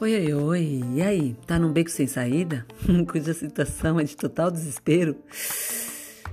Oi, 0.00 0.16
oi, 0.16 0.34
oi. 0.34 0.80
E 0.96 1.00
aí, 1.00 1.36
tá 1.46 1.60
num 1.60 1.72
beco 1.72 1.88
sem 1.88 2.08
saída? 2.08 2.66
Cuja 3.08 3.32
situação 3.34 4.00
é 4.00 4.02
de 4.02 4.16
total 4.16 4.50
desespero? 4.50 5.16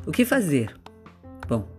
O 0.08 0.12
que 0.12 0.26
fazer? 0.26 0.76
Bom, 1.48 1.70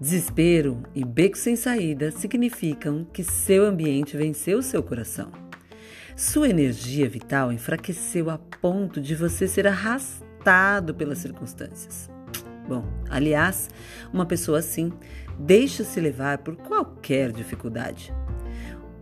desespero 0.00 0.82
e 0.94 1.04
beco 1.04 1.36
sem 1.36 1.56
saída 1.56 2.10
significam 2.10 3.04
que 3.12 3.22
seu 3.22 3.66
ambiente 3.66 4.16
venceu 4.16 4.62
seu 4.62 4.82
coração. 4.82 5.30
Sua 6.16 6.48
energia 6.48 7.06
vital 7.06 7.52
enfraqueceu 7.52 8.30
a 8.30 8.38
ponto 8.38 8.98
de 8.98 9.14
você 9.14 9.46
ser 9.46 9.66
arrastado 9.66 10.94
pelas 10.94 11.18
circunstâncias. 11.18 12.13
Bom, 12.66 12.84
aliás, 13.10 13.68
uma 14.12 14.26
pessoa 14.26 14.58
assim 14.58 14.92
deixa-se 15.38 16.00
levar 16.00 16.38
por 16.38 16.56
qualquer 16.56 17.32
dificuldade 17.32 18.12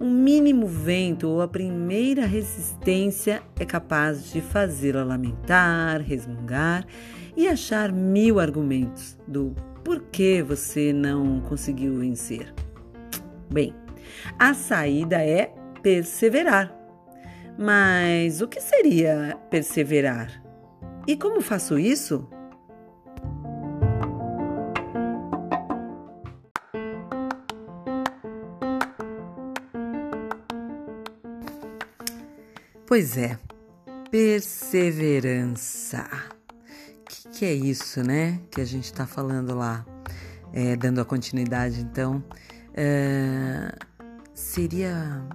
um 0.03 0.11
mínimo 0.11 0.67
vento 0.67 1.29
ou 1.29 1.41
a 1.41 1.47
primeira 1.47 2.27
resistência 2.27 3.41
é 3.57 3.65
capaz 3.65 4.33
de 4.33 4.41
fazê-la 4.41 5.05
lamentar, 5.05 6.01
resmungar 6.01 6.85
e 7.37 7.47
achar 7.47 7.93
mil 7.93 8.41
argumentos 8.41 9.17
do 9.29 9.55
porquê 9.85 10.43
você 10.43 10.93
não 10.93 11.41
conseguiu 11.43 12.01
vencer. 12.01 12.53
Bem, 13.49 13.73
a 14.37 14.53
saída 14.55 15.23
é 15.23 15.55
perseverar. 15.83 16.77
Mas 17.57 18.41
o 18.41 18.49
que 18.49 18.61
seria 18.61 19.39
perseverar? 19.51 20.43
E 21.07 21.17
como 21.17 21.41
faço 21.41 21.79
isso? 21.79 22.29
Pois 32.93 33.17
é, 33.17 33.39
perseverança. 34.11 36.07
O 37.01 37.05
que, 37.07 37.27
que, 37.31 37.47
é 37.47 37.55
isso, 37.55 38.03
né? 38.03 38.39
Que 38.51 38.61
a 38.61 38.67
gente 38.67 38.85
está 38.85 39.07
falando 39.07 39.55
lá, 39.55 39.87
é, 40.53 40.77
dando 40.77 41.01
a 41.01 41.05
continuidade, 41.07 41.81
então. 41.81 42.23
É, 42.75 43.75
seria 44.35 45.27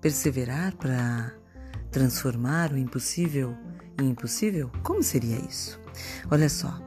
perseverar 0.00 0.76
para 0.76 1.34
transformar 1.90 2.70
o 2.72 2.78
impossível 2.78 3.56
em 4.00 4.10
impossível? 4.10 4.70
Como 4.84 5.02
seria 5.02 5.38
isso? 5.38 5.80
Olha 6.30 6.48
só. 6.48 6.80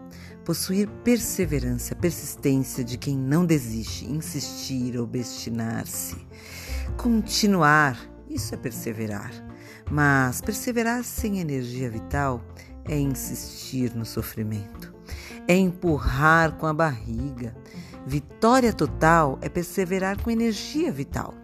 Possuir 0.46 0.88
perseverança, 1.04 1.96
persistência 1.96 2.82
de 2.82 2.98
quem 2.98 3.18
não 3.18 3.46
desiste, 3.46 4.10
insistir, 4.10 4.98
obstinar-se, 4.98 6.16
continuar, 6.96 8.00
isso 8.30 8.54
é 8.54 8.58
perseverar. 8.58 9.52
Mas 9.94 10.42
perseverar 10.42 11.04
sem 11.04 11.40
energia 11.40 11.88
vital 11.88 12.42
é 12.84 12.98
insistir 12.98 13.94
no 13.94 14.04
sofrimento, 14.04 14.92
é 15.48 15.56
empurrar 15.56 16.54
com 16.54 16.66
a 16.66 16.74
barriga. 16.74 17.56
Vitória 18.04 18.74
total 18.74 19.38
é 19.40 19.48
perseverar 19.48 20.20
com 20.20 20.32
energia 20.32 20.92
vital. 20.92 21.36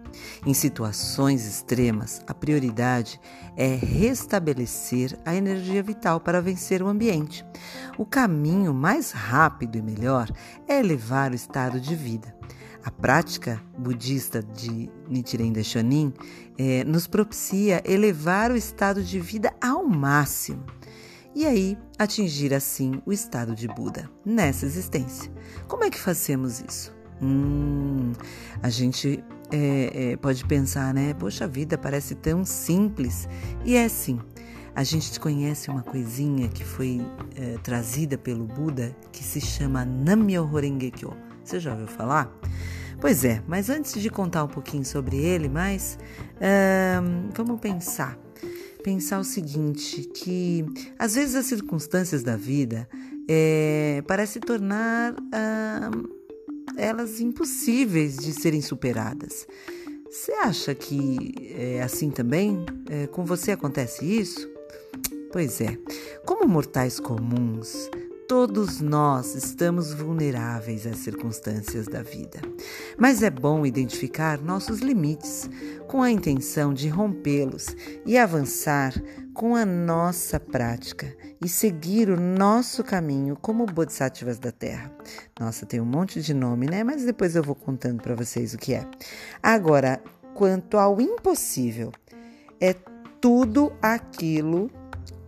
Em 0.43 0.55
situações 0.55 1.45
extremas, 1.45 2.23
a 2.25 2.33
prioridade 2.33 3.21
é 3.55 3.75
restabelecer 3.75 5.15
a 5.23 5.35
energia 5.35 5.83
vital 5.83 6.19
para 6.19 6.41
vencer 6.41 6.81
o 6.81 6.87
ambiente. 6.87 7.45
O 7.99 8.05
caminho 8.05 8.73
mais 8.73 9.11
rápido 9.11 9.77
e 9.77 9.81
melhor 9.83 10.27
é 10.67 10.79
elevar 10.79 11.33
o 11.33 11.35
estado 11.35 11.79
de 11.79 11.95
vida. 11.95 12.35
A 12.83 12.91
prática 12.91 13.61
budista 13.77 14.41
de 14.41 14.89
Nichiren 15.07 15.51
Daishonin 15.51 16.13
é, 16.57 16.83
nos 16.83 17.07
propicia 17.07 17.81
elevar 17.85 18.51
o 18.51 18.55
estado 18.55 19.03
de 19.03 19.19
vida 19.19 19.53
ao 19.61 19.85
máximo 19.85 20.63
e 21.35 21.45
aí 21.45 21.77
atingir 21.97 22.53
assim 22.53 23.01
o 23.05 23.13
estado 23.13 23.55
de 23.55 23.67
Buda 23.67 24.09
nessa 24.25 24.65
existência. 24.65 25.31
Como 25.67 25.83
é 25.83 25.89
que 25.89 25.99
fazemos 25.99 26.63
isso? 26.67 26.93
Hum, 27.21 28.13
a 28.61 28.69
gente 28.69 29.23
é, 29.51 30.11
é, 30.11 30.17
pode 30.17 30.45
pensar, 30.45 30.93
né? 30.93 31.13
Poxa, 31.13 31.45
a 31.45 31.47
vida 31.47 31.77
parece 31.77 32.15
tão 32.15 32.43
simples. 32.45 33.27
E 33.63 33.75
é 33.75 33.87
sim. 33.87 34.19
A 34.75 34.83
gente 34.83 35.19
conhece 35.19 35.69
uma 35.69 35.83
coisinha 35.83 36.47
que 36.47 36.63
foi 36.63 37.01
é, 37.35 37.57
trazida 37.59 38.17
pelo 38.17 38.45
Buda 38.45 38.95
que 39.11 39.23
se 39.23 39.41
chama 39.41 39.85
Namyo 39.85 40.49
Horenge 40.51 40.91
Kyo. 40.91 41.15
Você 41.43 41.59
já 41.59 41.71
ouviu 41.71 41.87
falar? 41.87 42.31
Pois 43.01 43.23
é, 43.23 43.41
mas 43.47 43.69
antes 43.69 44.01
de 44.01 44.09
contar 44.09 44.43
um 44.43 44.47
pouquinho 44.47 44.83
sobre 44.83 45.17
ele, 45.17 45.47
mais 45.47 45.97
vamos 47.33 47.59
pensar. 47.59 48.19
Pensar 48.83 49.19
o 49.19 49.23
seguinte, 49.23 50.03
que 50.03 50.65
às 50.97 51.15
vezes 51.15 51.35
as 51.35 51.45
circunstâncias 51.45 52.23
da 52.23 52.35
vida 52.35 52.87
é, 53.27 54.03
parecem 54.05 54.41
tornar 54.41 55.15
elas 56.77 57.19
impossíveis 57.19 58.17
de 58.17 58.33
serem 58.33 58.61
superadas. 58.61 59.47
Você 60.09 60.31
acha 60.33 60.75
que 60.75 61.53
é 61.55 61.81
assim 61.81 62.09
também? 62.09 62.65
É, 62.89 63.07
com 63.07 63.23
você 63.23 63.51
acontece 63.51 64.05
isso? 64.05 64.49
Pois 65.31 65.61
é, 65.61 65.77
como 66.25 66.47
mortais 66.47 66.99
comuns, 66.99 67.89
Todos 68.29 68.79
nós 68.79 69.33
estamos 69.33 69.91
vulneráveis 69.91 70.85
às 70.85 70.97
circunstâncias 70.97 71.87
da 71.87 72.03
vida, 72.03 72.39
mas 72.95 73.23
é 73.23 73.29
bom 73.31 73.65
identificar 73.65 74.39
nossos 74.39 74.81
limites 74.81 75.49
com 75.87 76.03
a 76.03 76.11
intenção 76.11 76.71
de 76.71 76.89
rompê-los 76.89 77.75
e 78.05 78.19
avançar 78.19 78.93
com 79.33 79.55
a 79.55 79.65
nossa 79.65 80.39
prática 80.39 81.11
e 81.43 81.49
seguir 81.49 82.07
o 82.07 82.21
nosso 82.21 82.83
caminho 82.83 83.35
como 83.35 83.65
Bodhisattvas 83.65 84.37
da 84.37 84.51
Terra. 84.51 84.91
Nossa, 85.39 85.65
tem 85.65 85.81
um 85.81 85.85
monte 85.85 86.21
de 86.21 86.35
nome, 86.35 86.67
né? 86.67 86.83
Mas 86.83 87.03
depois 87.03 87.35
eu 87.35 87.41
vou 87.41 87.55
contando 87.55 87.99
para 88.03 88.13
vocês 88.13 88.53
o 88.53 88.59
que 88.59 88.75
é. 88.75 88.85
Agora, 89.41 89.99
quanto 90.35 90.77
ao 90.77 91.01
impossível, 91.01 91.91
é 92.61 92.75
tudo 93.19 93.73
aquilo 93.81 94.69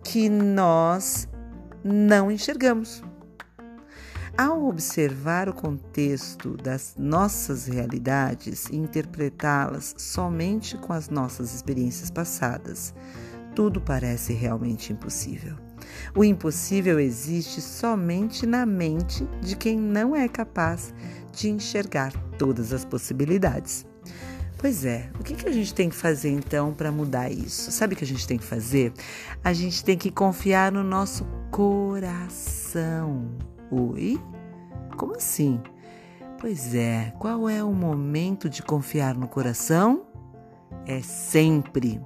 que 0.03 0.29
nós 0.29 1.27
não 1.83 2.31
enxergamos. 2.31 3.03
Ao 4.37 4.65
observar 4.65 5.49
o 5.49 5.53
contexto 5.53 6.55
das 6.55 6.95
nossas 6.97 7.65
realidades 7.65 8.65
e 8.69 8.77
interpretá-las 8.77 9.93
somente 9.97 10.77
com 10.77 10.93
as 10.93 11.09
nossas 11.09 11.53
experiências 11.53 12.09
passadas, 12.09 12.93
tudo 13.53 13.81
parece 13.81 14.33
realmente 14.33 14.93
impossível. 14.93 15.55
O 16.15 16.23
impossível 16.23 16.99
existe 16.99 17.61
somente 17.61 18.45
na 18.45 18.65
mente 18.65 19.27
de 19.41 19.55
quem 19.55 19.77
não 19.77 20.15
é 20.15 20.27
capaz 20.29 20.93
de 21.33 21.49
enxergar 21.49 22.13
todas 22.37 22.71
as 22.71 22.85
possibilidades. 22.85 23.85
Pois 24.61 24.85
é, 24.85 25.09
o 25.19 25.23
que, 25.23 25.33
que 25.33 25.49
a 25.49 25.51
gente 25.51 25.73
tem 25.73 25.89
que 25.89 25.95
fazer 25.95 26.29
então 26.29 26.71
para 26.71 26.91
mudar 26.91 27.31
isso? 27.31 27.71
Sabe 27.71 27.95
o 27.95 27.97
que 27.97 28.03
a 28.03 28.07
gente 28.07 28.27
tem 28.27 28.37
que 28.37 28.43
fazer? 28.43 28.93
A 29.43 29.53
gente 29.53 29.83
tem 29.83 29.97
que 29.97 30.11
confiar 30.11 30.71
no 30.71 30.83
nosso 30.83 31.25
coração. 31.49 33.27
Oi? 33.71 34.21
Como 34.95 35.15
assim? 35.15 35.59
Pois 36.39 36.75
é, 36.75 37.11
qual 37.17 37.49
é 37.49 37.63
o 37.63 37.73
momento 37.73 38.47
de 38.47 38.61
confiar 38.61 39.15
no 39.15 39.27
coração? 39.27 40.05
É 40.85 41.01
sempre. 41.01 41.99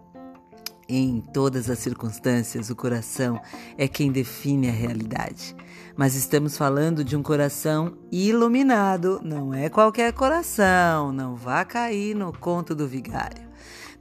Em 0.88 1.20
todas 1.20 1.70
as 1.70 1.80
circunstâncias, 1.80 2.70
o 2.70 2.76
coração 2.76 3.38
é 3.78 3.86
quem 3.86 4.14
define 4.14 4.70
a 4.70 4.72
realidade. 4.72 5.54
Mas 5.98 6.14
estamos 6.16 6.58
falando 6.58 7.06
de 7.06 7.16
um 7.16 7.24
coração 7.24 7.98
iluminado, 8.12 9.22
não 9.24 9.54
é 9.54 9.70
qualquer 9.70 10.12
coração. 10.12 11.14
Não 11.14 11.36
vá 11.36 11.64
cair 11.64 12.14
no 12.14 12.34
conto 12.34 12.76
do 12.76 12.86
vigário. 12.86 13.48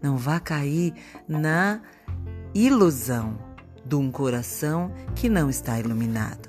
Não 0.02 0.16
vá 0.16 0.40
cair 0.40 0.92
na 1.28 1.80
ilusão 2.52 3.38
de 3.86 3.94
um 3.94 4.10
coração 4.10 4.92
que 5.14 5.28
não 5.28 5.48
está 5.48 5.78
iluminado. 5.78 6.48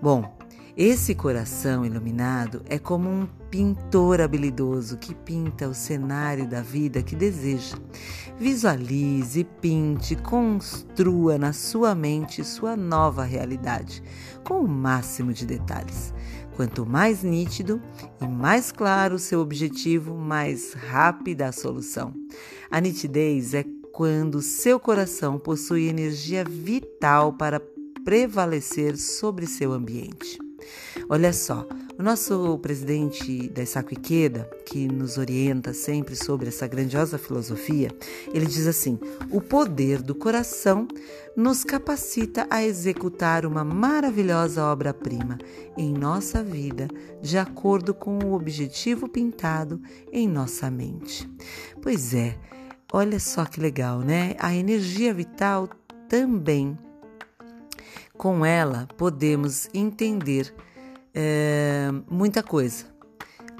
Bom, 0.00 0.36
esse 0.76 1.14
coração 1.14 1.86
iluminado 1.86 2.62
é 2.68 2.78
como 2.78 3.08
um 3.08 3.28
pintor 3.52 4.22
habilidoso 4.22 4.96
que 4.96 5.14
pinta 5.14 5.68
o 5.68 5.74
cenário 5.74 6.48
da 6.48 6.62
vida 6.62 7.02
que 7.02 7.14
deseja. 7.14 7.76
Visualize, 8.40 9.44
pinte, 9.60 10.16
construa 10.16 11.36
na 11.36 11.52
sua 11.52 11.94
mente 11.94 12.42
sua 12.44 12.74
nova 12.74 13.24
realidade, 13.24 14.02
com 14.42 14.60
o 14.60 14.66
máximo 14.66 15.34
de 15.34 15.44
detalhes. 15.44 16.14
Quanto 16.56 16.86
mais 16.86 17.22
nítido 17.22 17.78
e 18.22 18.26
mais 18.26 18.72
claro 18.72 19.16
o 19.16 19.18
seu 19.18 19.40
objetivo, 19.40 20.14
mais 20.14 20.72
rápida 20.72 21.46
a 21.46 21.52
solução. 21.52 22.14
A 22.70 22.80
nitidez 22.80 23.52
é 23.52 23.66
quando 23.92 24.40
seu 24.40 24.80
coração 24.80 25.38
possui 25.38 25.88
energia 25.88 26.42
vital 26.42 27.34
para 27.34 27.60
prevalecer 28.02 28.96
sobre 28.96 29.46
seu 29.46 29.72
ambiente. 29.72 30.38
Olha 31.08 31.32
só, 31.32 31.66
O 31.98 32.02
nosso 32.02 32.58
presidente 32.58 33.50
da 33.50 33.62
Isaku 33.62 33.92
Ikeda, 33.92 34.48
que 34.64 34.88
nos 34.88 35.18
orienta 35.18 35.74
sempre 35.74 36.16
sobre 36.16 36.48
essa 36.48 36.66
grandiosa 36.66 37.18
filosofia, 37.18 37.90
ele 38.32 38.46
diz 38.46 38.66
assim: 38.66 38.98
o 39.30 39.42
poder 39.42 40.00
do 40.00 40.14
coração 40.14 40.88
nos 41.36 41.64
capacita 41.64 42.46
a 42.50 42.64
executar 42.64 43.44
uma 43.44 43.62
maravilhosa 43.62 44.64
obra-prima 44.64 45.36
em 45.76 45.92
nossa 45.92 46.42
vida, 46.42 46.88
de 47.20 47.36
acordo 47.36 47.92
com 47.92 48.18
o 48.18 48.32
objetivo 48.32 49.06
pintado 49.06 49.80
em 50.10 50.26
nossa 50.26 50.70
mente. 50.70 51.30
Pois 51.82 52.14
é, 52.14 52.38
olha 52.90 53.20
só 53.20 53.44
que 53.44 53.60
legal, 53.60 54.00
né? 54.00 54.34
A 54.38 54.54
energia 54.54 55.12
vital 55.12 55.68
também. 56.08 56.76
Com 58.16 58.46
ela 58.46 58.88
podemos 58.96 59.68
entender 59.74 60.54
é, 61.14 61.88
muita 62.10 62.42
coisa. 62.42 62.86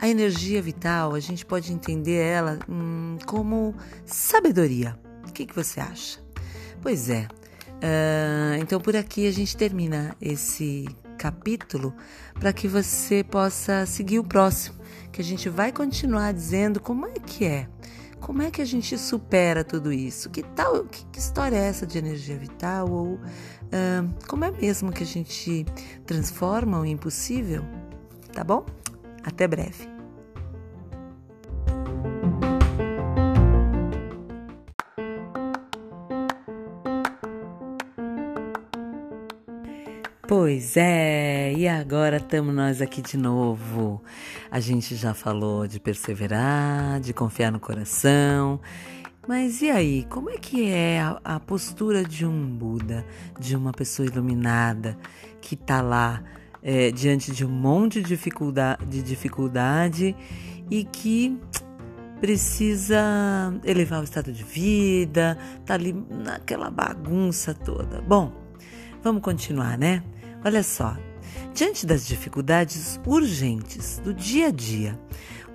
A 0.01 0.09
energia 0.09 0.61
vital, 0.61 1.15
a 1.15 1.21
gente 1.21 1.47
pode 1.47 1.73
entender 1.73 2.17
ela 2.17 2.59
hum, 2.69 3.19
como 3.27 3.75
sabedoria. 4.05 4.99
O 5.29 5.33
que, 5.33 5.47
que 5.47 5.55
você 5.55 5.81
acha? 5.81 6.21
Pois 6.81 7.09
é. 7.09 7.29
Uh, 7.83 8.61
então, 8.61 8.81
por 8.81 8.97
aqui 8.97 9.27
a 9.27 9.31
gente 9.33 9.57
termina 9.57 10.17
esse 10.21 10.89
capítulo 11.19 11.95
para 12.39 12.53
que 12.53 12.67
você 12.67 13.23
possa 13.23 13.87
seguir 13.87 14.19
o 14.19 14.25
próximo, 14.25 14.77
que 15.13 15.21
a 15.21 15.25
gente 15.25 15.49
vai 15.49 15.71
continuar 15.71 16.33
dizendo 16.33 16.81
como 16.81 17.07
é 17.07 17.13
que 17.13 17.45
é, 17.45 17.69
como 18.23 18.41
é 18.41 18.51
que 18.51 18.63
a 18.63 18.65
gente 18.65 18.97
supera 18.97 19.63
tudo 19.63 19.93
isso, 19.93 20.31
que 20.31 20.43
tal, 20.43 20.85
que, 20.85 21.05
que 21.07 21.19
história 21.19 21.57
é 21.57 21.67
essa 21.67 21.87
de 21.87 21.99
energia 21.99 22.39
vital 22.39 22.91
ou 22.91 23.21
como 24.29 24.45
é 24.45 24.51
mesmo 24.51 24.93
que 24.93 25.03
a 25.03 25.07
gente 25.07 25.67
transforma 26.07 26.81
o 26.81 26.87
impossível? 26.87 27.65
Tá 28.33 28.45
bom? 28.45 28.65
Até 29.25 29.47
breve. 29.47 29.92
Pois 40.53 40.77
é, 40.77 41.55
e 41.55 41.67
agora 41.67 42.19
estamos 42.19 42.55
nós 42.55 42.83
aqui 42.83 43.01
de 43.01 43.17
novo. 43.17 44.03
A 44.51 44.61
gente 44.61 44.95
já 44.97 45.15
falou 45.15 45.67
de 45.67 45.81
perseverar, 45.81 47.01
de 47.01 47.15
confiar 47.15 47.51
no 47.51 47.59
coração 47.59 48.61
mas 49.27 49.63
e 49.63 49.71
aí, 49.71 50.05
como 50.11 50.29
é 50.29 50.37
que 50.37 50.69
é 50.69 51.01
a, 51.01 51.19
a 51.25 51.41
postura 51.41 52.05
de 52.05 52.27
um 52.27 52.47
Buda, 52.47 53.03
de 53.41 53.57
uma 53.57 53.73
pessoa 53.73 54.07
iluminada 54.07 54.99
que 55.41 55.55
está 55.55 55.81
lá 55.81 56.23
é, 56.63 56.91
diante 56.91 57.33
de 57.33 57.47
um 57.47 57.49
monte 57.49 58.03
de 58.03 58.09
dificuldade, 58.09 58.85
de 58.85 59.03
dificuldade 59.03 60.15
e 60.71 60.85
que 60.85 61.39
precisa 62.21 63.55
elevar 63.65 64.01
o 64.01 64.05
estado 64.05 64.31
de 64.31 64.45
vida, 64.45 65.39
tá 65.65 65.75
ali 65.75 65.95
naquela 66.11 66.69
bagunça 66.69 67.55
toda. 67.55 68.03
Bom, 68.03 68.31
vamos 69.03 69.23
continuar, 69.23 69.79
né? 69.79 70.03
Olha 70.45 70.63
só, 70.65 70.97
diante 71.55 71.87
das 71.87 72.07
dificuldades 72.07 72.99
urgentes 73.07 73.99
do 73.99 74.13
dia 74.13 74.49
a 74.49 74.51
dia, 74.51 74.99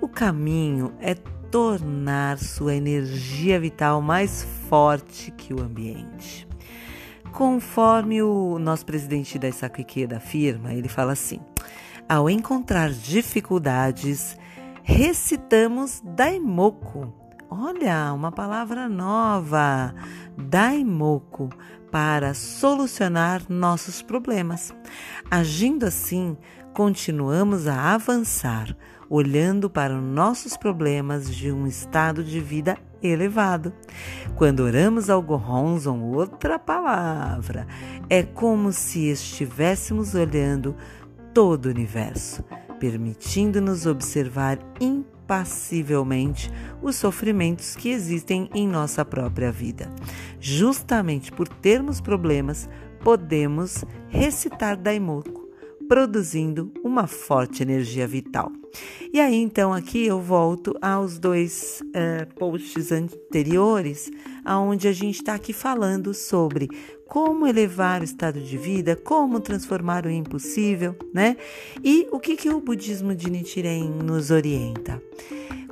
o 0.00 0.08
caminho 0.08 0.94
é 0.98 1.14
tornar 1.50 2.38
sua 2.38 2.74
energia 2.74 3.60
vital 3.60 4.00
mais 4.00 4.46
forte 4.68 5.30
que 5.32 5.52
o 5.52 5.60
ambiente. 5.60 6.48
Conforme 7.32 8.22
o 8.22 8.58
nosso 8.58 8.86
presidente 8.86 9.38
da 9.38 9.48
Isaku 9.48 9.82
afirma, 10.16 10.72
ele 10.72 10.88
fala 10.88 11.12
assim: 11.12 11.40
ao 12.08 12.30
encontrar 12.30 12.90
dificuldades, 12.90 14.38
recitamos 14.82 16.00
Daimoku. 16.02 17.12
Olha, 17.50 18.12
uma 18.14 18.32
palavra 18.32 18.88
nova, 18.88 19.94
Daimoku, 20.36 21.50
para 21.90 22.34
solucionar 22.34 23.42
nossos 23.48 24.02
problemas. 24.02 24.74
Agindo 25.30 25.86
assim, 25.86 26.36
continuamos 26.74 27.66
a 27.66 27.94
avançar, 27.94 28.76
olhando 29.08 29.68
para 29.70 29.94
os 29.94 30.02
nossos 30.02 30.56
problemas 30.56 31.34
de 31.34 31.50
um 31.50 31.66
estado 31.66 32.22
de 32.22 32.40
vida 32.40 32.76
elevado. 33.02 33.72
Quando 34.36 34.60
oramos 34.60 35.08
ao 35.08 35.22
Goronzon, 35.22 36.00
outra 36.00 36.58
palavra, 36.58 37.66
é 38.08 38.22
como 38.22 38.72
se 38.72 39.08
estivéssemos 39.10 40.14
olhando 40.14 40.76
todo 41.32 41.66
o 41.66 41.70
universo, 41.70 42.44
permitindo-nos 42.78 43.86
observar 43.86 44.58
impassivelmente 45.28 46.50
os 46.80 46.96
sofrimentos 46.96 47.76
que 47.76 47.90
existem 47.90 48.48
em 48.54 48.66
nossa 48.66 49.04
própria 49.04 49.52
vida. 49.52 49.92
Justamente 50.40 51.30
por 51.30 51.46
termos 51.46 52.00
problemas, 52.00 52.66
podemos 53.04 53.84
recitar 54.08 54.74
Daimoku 54.74 55.46
produzindo 55.86 56.70
uma 56.82 57.06
forte 57.06 57.62
energia 57.62 58.06
vital. 58.06 58.52
E 59.10 59.18
aí, 59.20 59.36
então, 59.36 59.72
aqui 59.72 60.06
eu 60.06 60.20
volto 60.20 60.74
aos 60.82 61.18
dois 61.18 61.82
uh, 61.86 62.34
posts 62.34 62.92
anteriores, 62.92 64.10
aonde 64.44 64.86
a 64.86 64.92
gente 64.92 65.16
está 65.16 65.34
aqui 65.34 65.54
falando 65.54 66.12
sobre 66.12 66.68
como 67.08 67.46
elevar 67.46 68.02
o 68.02 68.04
estado 68.04 68.38
de 68.38 68.58
vida, 68.58 68.94
como 68.94 69.40
transformar 69.40 70.04
o 70.04 70.10
impossível, 70.10 70.94
né? 71.12 71.36
E 71.82 72.06
o 72.12 72.20
que, 72.20 72.36
que 72.36 72.50
o 72.50 72.60
budismo 72.60 73.14
de 73.14 73.30
Nichiren 73.30 73.88
nos 73.88 74.30
orienta? 74.30 75.02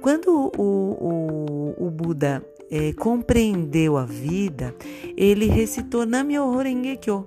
Quando 0.00 0.50
o, 0.56 1.75
o, 1.79 1.87
o 1.87 1.91
Buda 1.91 2.43
é, 2.71 2.93
compreendeu 2.94 3.97
a 3.97 4.05
vida, 4.05 4.75
ele 5.17 5.47
recitou 5.47 6.06
Nam-myoho 6.06 6.59
Renge 6.59 6.97
Kyo. 6.97 7.27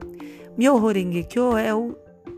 Myoho 0.58 0.88
Renge 0.88 1.24
Kyo 1.26 1.56
é 1.56 1.74
o 1.74 1.96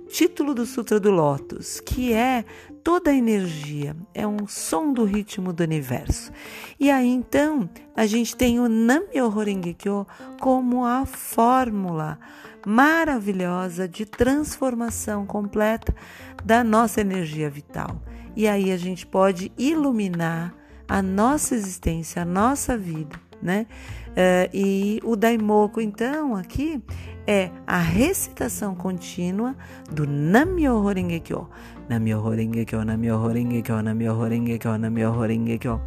título 0.09 0.53
do 0.53 0.65
Sutra 0.65 0.99
do 0.99 1.09
Lótus, 1.09 1.79
que 1.79 2.11
é 2.11 2.43
toda 2.83 3.11
a 3.11 3.15
energia, 3.15 3.95
é 4.13 4.25
um 4.27 4.47
som 4.47 4.91
do 4.93 5.03
ritmo 5.03 5.53
do 5.53 5.63
universo. 5.63 6.31
E 6.79 6.89
aí 6.89 7.07
então 7.07 7.69
a 7.95 8.05
gente 8.05 8.35
tem 8.35 8.59
o 8.59 8.67
Nam-myoho 8.67 9.39
Renge 9.39 9.73
Kyo 9.73 10.07
como 10.39 10.85
a 10.85 11.05
fórmula 11.05 12.19
maravilhosa 12.65 13.87
de 13.87 14.05
transformação 14.05 15.25
completa 15.25 15.95
da 16.43 16.63
nossa 16.63 17.01
energia 17.01 17.49
vital. 17.49 18.01
E 18.35 18.47
aí 18.47 18.71
a 18.71 18.77
gente 18.77 19.05
pode 19.05 19.51
iluminar 19.57 20.53
a 20.87 21.01
nossa 21.01 21.55
existência, 21.55 22.21
a 22.21 22.25
nossa 22.25 22.77
vida, 22.77 23.19
né? 23.41 23.65
Uh, 24.11 24.49
e 24.53 24.99
o 25.03 25.15
Daimoku, 25.15 25.79
então, 25.79 26.35
aqui 26.35 26.83
é 27.25 27.49
a 27.65 27.77
recitação 27.77 28.75
contínua 28.75 29.55
do 29.89 30.05
Nam-myoho 30.05 30.87
Renge 30.87 31.23
Kyo. 31.91 31.99
Nam-myoho 31.99 32.29
Renge 32.29 32.65
Kyo, 32.65 32.83
Nam-myoho 32.85 33.27
Renge 33.27 33.61
Kyo, 33.61 33.81
Nam-myoho 33.81 34.29
Renge 34.29 34.57
Kyo, 34.57 34.77
Nam-myoho 34.77 35.27
Renge 35.27 35.57
Kyo. 35.57 35.81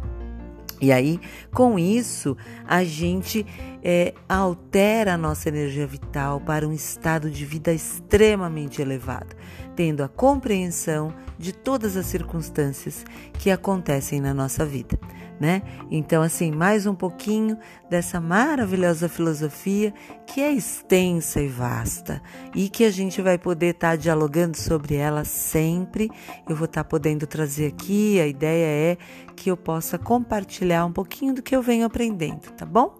E 0.81 0.91
aí, 0.91 1.19
com 1.53 1.79
isso, 1.79 2.35
a 2.67 2.83
gente 2.83 3.45
é, 3.81 4.13
altera 4.27 5.13
a 5.13 5.17
nossa 5.17 5.47
energia 5.49 5.87
vital 5.87 6.39
para 6.41 6.67
um 6.67 6.73
estado 6.73 7.31
de 7.31 7.45
vida 7.45 7.71
extremamente 7.73 8.81
elevado, 8.81 9.35
tendo 9.75 10.03
a 10.03 10.09
compreensão 10.09 11.13
de 11.39 11.53
todas 11.53 11.95
as 11.95 12.05
circunstâncias 12.05 13.05
que 13.39 13.49
acontecem 13.49 14.19
na 14.19 14.33
nossa 14.33 14.65
vida 14.65 14.99
né? 15.39 15.61
Então, 15.91 16.21
assim, 16.21 16.51
mais 16.51 16.85
um 16.85 16.95
pouquinho 16.95 17.57
dessa 17.89 18.19
maravilhosa 18.19 19.09
filosofia 19.09 19.93
que 20.25 20.41
é 20.41 20.51
extensa 20.51 21.41
e 21.41 21.47
vasta 21.47 22.21
e 22.53 22.69
que 22.69 22.83
a 22.83 22.91
gente 22.91 23.21
vai 23.21 23.37
poder 23.37 23.75
estar 23.75 23.91
tá 23.91 23.95
dialogando 23.95 24.57
sobre 24.57 24.95
ela 24.95 25.23
sempre. 25.23 26.09
Eu 26.47 26.55
vou 26.55 26.65
estar 26.65 26.83
tá 26.83 26.89
podendo 26.89 27.27
trazer 27.27 27.67
aqui, 27.67 28.19
a 28.19 28.27
ideia 28.27 28.65
é 28.93 28.97
que 29.35 29.51
eu 29.51 29.57
possa 29.57 29.97
compartilhar 29.97 30.85
um 30.85 30.91
pouquinho 30.91 31.33
do 31.33 31.41
que 31.41 31.55
eu 31.55 31.61
venho 31.61 31.85
aprendendo, 31.85 32.51
tá 32.51 32.65
bom? 32.65 32.95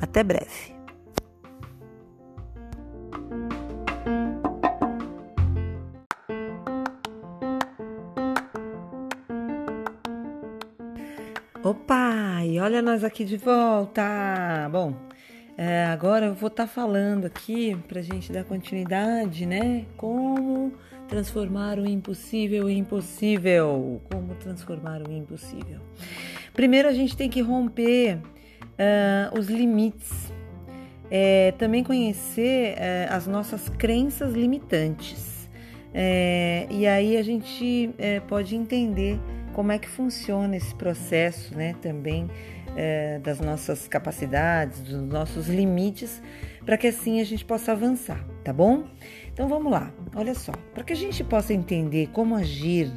Até 0.00 0.22
breve. 0.22 0.79
Olha 12.80 12.92
nós 12.92 13.04
aqui 13.04 13.26
de 13.26 13.36
volta! 13.36 14.02
Bom, 14.72 14.94
é, 15.56 15.84
agora 15.84 16.26
eu 16.26 16.34
vou 16.34 16.48
estar 16.48 16.66
tá 16.66 16.66
falando 16.66 17.26
aqui 17.26 17.76
para 17.86 18.00
gente 18.00 18.32
dar 18.32 18.42
continuidade, 18.42 19.44
né? 19.44 19.84
Como 19.98 20.72
transformar 21.06 21.78
o 21.78 21.86
impossível 21.86 22.70
em 22.70 22.78
impossível. 22.78 24.00
Como 24.10 24.34
transformar 24.36 25.02
o 25.06 25.12
impossível. 25.12 25.78
Primeiro 26.54 26.88
a 26.88 26.92
gente 26.92 27.14
tem 27.14 27.28
que 27.28 27.42
romper 27.42 28.16
uh, 28.16 29.38
os 29.38 29.48
limites. 29.48 30.32
É, 31.10 31.52
também 31.58 31.84
conhecer 31.84 32.76
uh, 32.76 33.14
as 33.14 33.26
nossas 33.26 33.68
crenças 33.68 34.32
limitantes. 34.32 35.50
É, 35.92 36.66
e 36.70 36.86
aí 36.86 37.18
a 37.18 37.22
gente 37.22 37.90
é, 37.98 38.20
pode 38.20 38.56
entender 38.56 39.20
como 39.52 39.72
é 39.72 39.78
que 39.78 39.88
funciona 39.88 40.56
esse 40.56 40.74
processo, 40.74 41.54
né? 41.54 41.74
Também 41.82 42.30
é, 42.76 43.18
das 43.18 43.40
nossas 43.40 43.88
capacidades, 43.88 44.80
dos 44.80 45.02
nossos 45.02 45.48
limites, 45.48 46.22
para 46.64 46.76
que 46.76 46.86
assim 46.86 47.20
a 47.20 47.24
gente 47.24 47.44
possa 47.44 47.72
avançar, 47.72 48.24
tá 48.44 48.52
bom? 48.52 48.84
Então 49.32 49.48
vamos 49.48 49.70
lá, 49.70 49.92
olha 50.14 50.34
só, 50.34 50.52
para 50.74 50.84
que 50.84 50.92
a 50.92 50.96
gente 50.96 51.24
possa 51.24 51.54
entender 51.54 52.08
como 52.08 52.34
agir, 52.34 52.90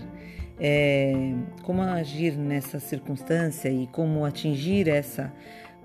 é, 0.59 1.33
como 1.63 1.81
agir 1.81 2.37
nessa 2.37 2.79
circunstância 2.79 3.69
e 3.69 3.87
como 3.87 4.25
atingir 4.25 4.87
essa 4.87 5.33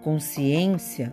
consciência, 0.03 1.13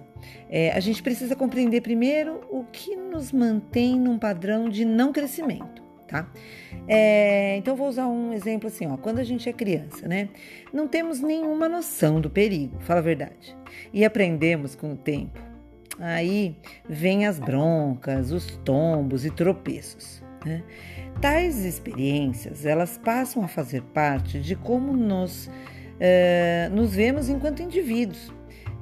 é, 0.49 0.71
a 0.71 0.79
gente 0.79 1.01
precisa 1.01 1.35
compreender 1.35 1.81
primeiro 1.81 2.41
o 2.49 2.63
que 2.63 2.95
nos 2.95 3.31
mantém 3.31 3.99
num 3.99 4.17
padrão 4.17 4.69
de 4.69 4.85
não 4.85 5.11
crescimento, 5.11 5.83
tá? 6.07 6.29
É, 6.87 7.55
então 7.57 7.75
vou 7.75 7.87
usar 7.87 8.07
um 8.07 8.33
exemplo 8.33 8.67
assim, 8.67 8.87
ó, 8.87 8.97
quando 8.97 9.19
a 9.19 9.23
gente 9.23 9.49
é 9.49 9.53
criança, 9.53 10.07
né? 10.07 10.29
Não 10.73 10.87
temos 10.87 11.19
nenhuma 11.19 11.67
noção 11.67 12.21
do 12.21 12.29
perigo, 12.29 12.79
fala 12.79 12.99
a 12.99 13.03
verdade, 13.03 13.55
e 13.93 14.05
aprendemos 14.05 14.75
com 14.75 14.93
o 14.93 14.95
tempo. 14.95 15.39
Aí 15.99 16.55
vem 16.87 17.25
as 17.25 17.39
broncas, 17.39 18.31
os 18.31 18.57
tombos 18.65 19.25
e 19.25 19.31
tropeços. 19.31 20.21
Né? 20.45 20.61
Tais 21.21 21.63
experiências 21.63 22.65
elas 22.65 22.97
passam 22.97 23.43
a 23.43 23.47
fazer 23.47 23.81
parte 23.81 24.39
de 24.39 24.55
como 24.55 24.93
nos, 24.93 25.47
uh, 25.47 26.69
nos 26.75 26.93
vemos 26.93 27.29
enquanto 27.29 27.63
indivíduos 27.63 28.31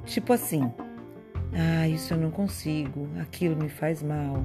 Tipo 0.06 0.34
assim, 0.34 0.70
ah, 1.54 1.88
isso 1.88 2.12
eu 2.12 2.18
não 2.18 2.30
consigo, 2.30 3.08
aquilo 3.20 3.56
me 3.56 3.68
faz 3.68 4.02
mal, 4.02 4.44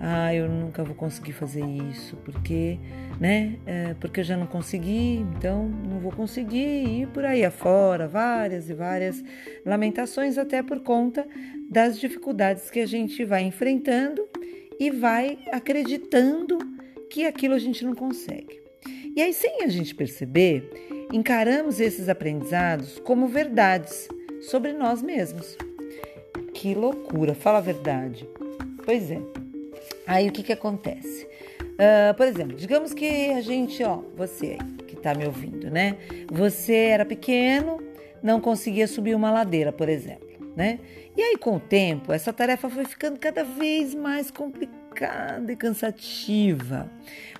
ah, 0.00 0.34
eu 0.34 0.48
nunca 0.48 0.82
vou 0.82 0.94
conseguir 0.94 1.32
fazer 1.32 1.64
isso, 1.64 2.16
porque, 2.24 2.78
né, 3.20 3.56
é, 3.64 3.94
porque 3.94 4.20
eu 4.20 4.24
já 4.24 4.36
não 4.36 4.46
consegui, 4.46 5.24
então 5.36 5.68
não 5.68 5.98
vou 5.98 6.12
conseguir, 6.12 7.02
e 7.02 7.06
por 7.06 7.24
aí 7.24 7.44
afora, 7.44 8.06
várias 8.06 8.68
e 8.68 8.74
várias 8.74 9.22
lamentações, 9.64 10.36
até 10.36 10.62
por 10.62 10.80
conta 10.80 11.26
das 11.70 11.98
dificuldades 11.98 12.70
que 12.70 12.80
a 12.80 12.86
gente 12.86 13.24
vai 13.24 13.42
enfrentando 13.42 14.26
e 14.78 14.90
vai 14.90 15.38
acreditando 15.52 16.58
que 17.10 17.24
aquilo 17.24 17.54
a 17.54 17.58
gente 17.58 17.84
não 17.84 17.94
consegue. 17.94 18.62
E 19.16 19.22
aí, 19.22 19.32
sem 19.32 19.62
a 19.62 19.68
gente 19.68 19.94
perceber, 19.94 20.68
encaramos 21.12 21.78
esses 21.78 22.08
aprendizados 22.08 22.98
como 22.98 23.28
verdades 23.28 24.08
sobre 24.42 24.72
nós 24.72 25.00
mesmos. 25.00 25.56
Que 26.52 26.74
loucura, 26.74 27.34
fala 27.34 27.58
a 27.58 27.62
verdade. 27.62 28.28
Pois 28.84 29.10
é. 29.10 29.43
Aí 30.06 30.28
o 30.28 30.32
que, 30.32 30.42
que 30.42 30.52
acontece? 30.52 31.26
Uh, 31.74 32.14
por 32.16 32.26
exemplo, 32.26 32.56
digamos 32.56 32.92
que 32.94 33.30
a 33.30 33.40
gente, 33.40 33.82
ó, 33.82 34.00
você 34.16 34.58
que 34.86 34.94
está 34.94 35.14
me 35.14 35.26
ouvindo, 35.26 35.70
né? 35.70 35.96
Você 36.30 36.74
era 36.74 37.04
pequeno, 37.04 37.82
não 38.22 38.40
conseguia 38.40 38.86
subir 38.86 39.14
uma 39.14 39.30
ladeira, 39.30 39.72
por 39.72 39.88
exemplo, 39.88 40.52
né? 40.56 40.78
E 41.16 41.22
aí, 41.22 41.36
com 41.36 41.56
o 41.56 41.60
tempo, 41.60 42.12
essa 42.12 42.32
tarefa 42.32 42.68
foi 42.68 42.84
ficando 42.84 43.18
cada 43.18 43.44
vez 43.44 43.94
mais 43.94 44.30
complicada 44.30 45.52
e 45.52 45.56
cansativa. 45.56 46.90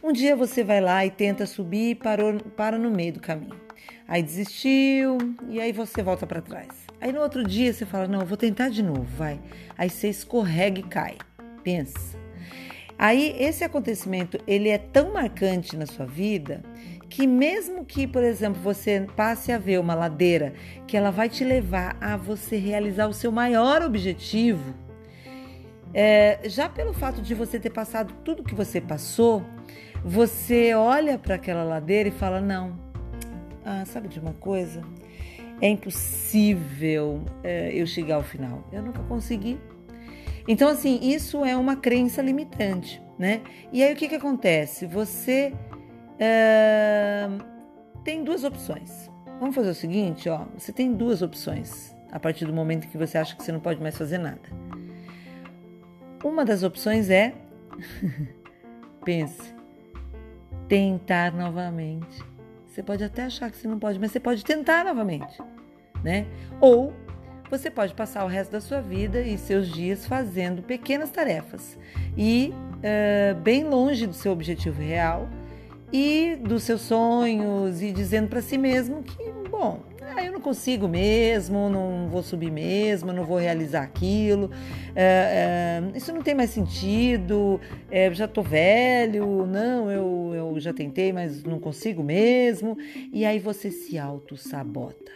Um 0.03 0.13
dia 0.13 0.37
você 0.37 0.63
vai 0.63 0.81
lá 0.81 1.05
e 1.05 1.11
tenta 1.11 1.47
subir 1.47 1.91
e 1.91 1.95
parou, 1.95 2.39
para 2.57 2.79
no 2.79 2.91
meio 2.91 3.15
do 3.15 3.21
caminho. 3.21 3.61
Aí 4.07 4.23
desistiu 4.23 5.19
e 5.49 5.61
aí 5.61 5.73
você 5.73 6.03
volta 6.03 6.27
para 6.27 6.43
trás. 6.43 6.69
Aí 7.01 7.13
no 7.13 7.21
outro 7.21 7.43
dia 7.43 7.73
você 7.73 7.85
fala: 7.87 8.07
Não, 8.07 8.25
vou 8.25 8.37
tentar 8.37 8.69
de 8.69 8.83
novo, 8.83 9.05
vai. 9.17 9.41
Aí 9.77 9.91
você 9.91 10.09
escorrega 10.09 10.81
e 10.81 10.83
cai. 10.83 11.17
Pensa. 11.63 12.24
Aí 12.99 13.35
esse 13.39 13.65
acontecimento 13.65 14.39
ele 14.47 14.69
é 14.69 14.79
tão 14.79 15.13
marcante 15.13 15.77
na 15.77 15.87
sua 15.87 16.07
vida 16.07 16.63
que 17.09 17.27
mesmo 17.27 17.85
que, 17.85 18.07
por 18.07 18.25
exemplo, 18.25 18.61
você 18.61 19.07
passe 19.17 19.53
a 19.53 19.59
ver 19.59 19.79
uma 19.79 19.95
ladeira 19.95 20.55
que 20.87 20.97
ela 20.97 21.11
vai 21.11 21.29
te 21.29 21.45
levar 21.45 21.97
a 22.01 22.17
você 22.17 22.57
realizar 22.57 23.07
o 23.07 23.13
seu 23.13 23.31
maior 23.31 23.83
objetivo, 23.83 24.75
é, 25.93 26.41
já 26.45 26.69
pelo 26.69 26.93
fato 26.93 27.23
de 27.23 27.35
você 27.35 27.61
ter 27.61 27.71
passado 27.71 28.13
tudo 28.25 28.43
que 28.43 28.55
você 28.55 28.81
passou, 28.81 29.45
você 30.05 30.75
olha 30.75 31.19
para 31.19 31.37
aquela 31.37 31.63
ladeira 31.63 32.09
e 32.09 32.13
fala: 32.13 32.41
não, 32.41 32.77
ah, 33.65 33.85
sabe 33.87 34.09
de 34.09 34.19
uma 34.19 34.33
coisa? 34.33 34.83
é 35.61 35.69
impossível 35.69 37.23
é, 37.43 37.73
eu 37.75 37.87
chegar 37.87 38.17
ao 38.17 38.23
final. 38.23 38.67
Eu 38.73 38.83
nunca 38.83 39.03
consegui. 39.05 39.59
Então, 40.47 40.69
assim, 40.69 40.99
isso 41.03 41.45
é 41.45 41.57
uma 41.57 41.77
crença 41.77 42.21
limitante, 42.21 43.03
né? 43.19 43.43
E 43.73 43.83
aí 43.83 43.93
o 43.93 43.97
que, 43.97 44.09
que 44.09 44.15
acontece? 44.15 44.87
Você 44.87 45.55
é, 46.19 47.29
tem 48.05 48.23
duas 48.23 48.45
opções. 48.45 49.11
Vamos 49.41 49.55
fazer 49.55 49.71
o 49.71 49.75
seguinte, 49.75 50.29
ó. 50.29 50.45
Você 50.57 50.73
tem 50.73 50.93
duas 50.93 51.23
opções 51.23 51.95
a 52.13 52.21
partir 52.21 52.45
do 52.45 52.53
momento 52.53 52.89
que 52.89 52.99
você 52.99 53.19
acha 53.19 53.35
que 53.35 53.43
você 53.43 53.53
não 53.53 53.61
pode 53.61 53.81
mais 53.81 53.97
fazer 53.97 54.19
nada. 54.19 54.43
Uma 56.23 56.45
das 56.45 56.63
opções 56.63 57.11
é 57.11 57.35
pense, 59.05 59.55
tentar 60.69 61.33
novamente 61.33 62.35
você 62.75 62.83
pode 62.83 63.05
até 63.05 63.23
achar 63.23 63.49
que 63.53 63.57
você 63.57 63.69
não 63.69 63.79
pode, 63.79 64.01
mas 64.01 64.11
você 64.11 64.19
pode 64.19 64.45
tentar 64.45 64.85
novamente, 64.85 65.41
né? 66.03 66.27
Ou 66.61 66.93
você 67.59 67.71
pode 67.71 67.95
passar 67.95 68.25
o 68.25 68.29
resto 68.29 68.51
da 68.51 68.61
sua 68.61 68.81
vida 68.81 69.21
e 69.21 69.39
seus 69.39 69.69
dias 69.69 70.07
fazendo 70.07 70.61
pequenas 70.61 71.11
tarefas 71.11 71.79
e 72.17 72.53
uh, 72.53 73.35
bem 73.37 73.63
longe 73.63 74.09
do 74.09 74.13
seu 74.13 74.33
objetivo 74.33 74.83
real 74.83 75.29
e 75.93 76.37
dos 76.43 76.65
seus 76.65 76.81
sonhos 76.81 77.81
e 77.81 77.93
dizendo 77.93 78.27
para 78.27 78.43
si 78.43 78.59
mesmo 78.59 79.05
que, 79.05 79.31
bom, 79.49 79.81
ah, 80.03 80.25
eu 80.25 80.33
não 80.33 80.41
consigo 80.41 80.89
mesmo, 80.89 81.69
não 81.69 82.09
vou 82.09 82.25
subir 82.25 82.51
mesmo, 82.51 83.13
não 83.13 83.25
vou 83.25 83.39
realizar 83.39 83.83
aquilo, 83.83 84.51
é, 84.97 85.83
é, 85.95 85.97
isso 85.97 86.13
não 86.13 86.23
tem 86.23 86.35
mais 86.35 86.51
sentido, 86.51 87.61
já 88.13 88.27
tô 88.27 88.43
velho, 88.43 89.47
não, 89.47 89.91
eu, 89.91 90.33
eu 90.35 90.61
já 90.61 90.73
tentei, 90.73 91.13
mas 91.13 91.45
não 91.45 91.61
consigo 91.61 92.03
mesmo. 92.03 92.77
E 93.13 93.25
aí 93.25 93.39
você 93.39 93.71
se 93.71 93.99
auto-sabota, 93.99 95.13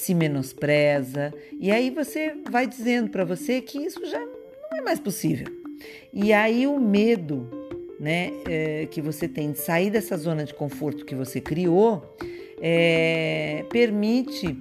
se 0.00 0.14
menospreza, 0.14 1.30
e 1.58 1.70
aí 1.70 1.90
você 1.90 2.34
vai 2.50 2.66
dizendo 2.66 3.10
para 3.10 3.22
você 3.22 3.60
que 3.60 3.78
isso 3.78 4.02
já 4.06 4.18
não 4.18 4.78
é 4.78 4.80
mais 4.80 4.98
possível. 4.98 5.46
E 6.10 6.32
aí 6.32 6.66
o 6.66 6.80
medo 6.80 7.46
né, 8.00 8.32
é, 8.48 8.86
que 8.86 9.02
você 9.02 9.28
tem 9.28 9.52
de 9.52 9.58
sair 9.58 9.90
dessa 9.90 10.16
zona 10.16 10.44
de 10.44 10.54
conforto 10.54 11.04
que 11.04 11.14
você 11.14 11.38
criou 11.38 12.16
é, 12.62 13.62
permite 13.68 14.56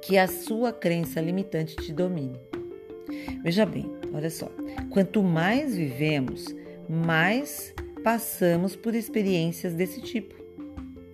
que 0.00 0.16
a 0.16 0.26
sua 0.26 0.72
crença 0.72 1.20
limitante 1.20 1.76
te 1.76 1.92
domine. 1.92 2.40
Veja 3.44 3.66
bem, 3.66 3.84
olha 4.14 4.30
só, 4.30 4.50
quanto 4.88 5.22
mais 5.22 5.76
vivemos, 5.76 6.46
mais 6.88 7.74
passamos 8.02 8.74
por 8.74 8.94
experiências 8.94 9.74
desse 9.74 10.00
tipo, 10.00 10.34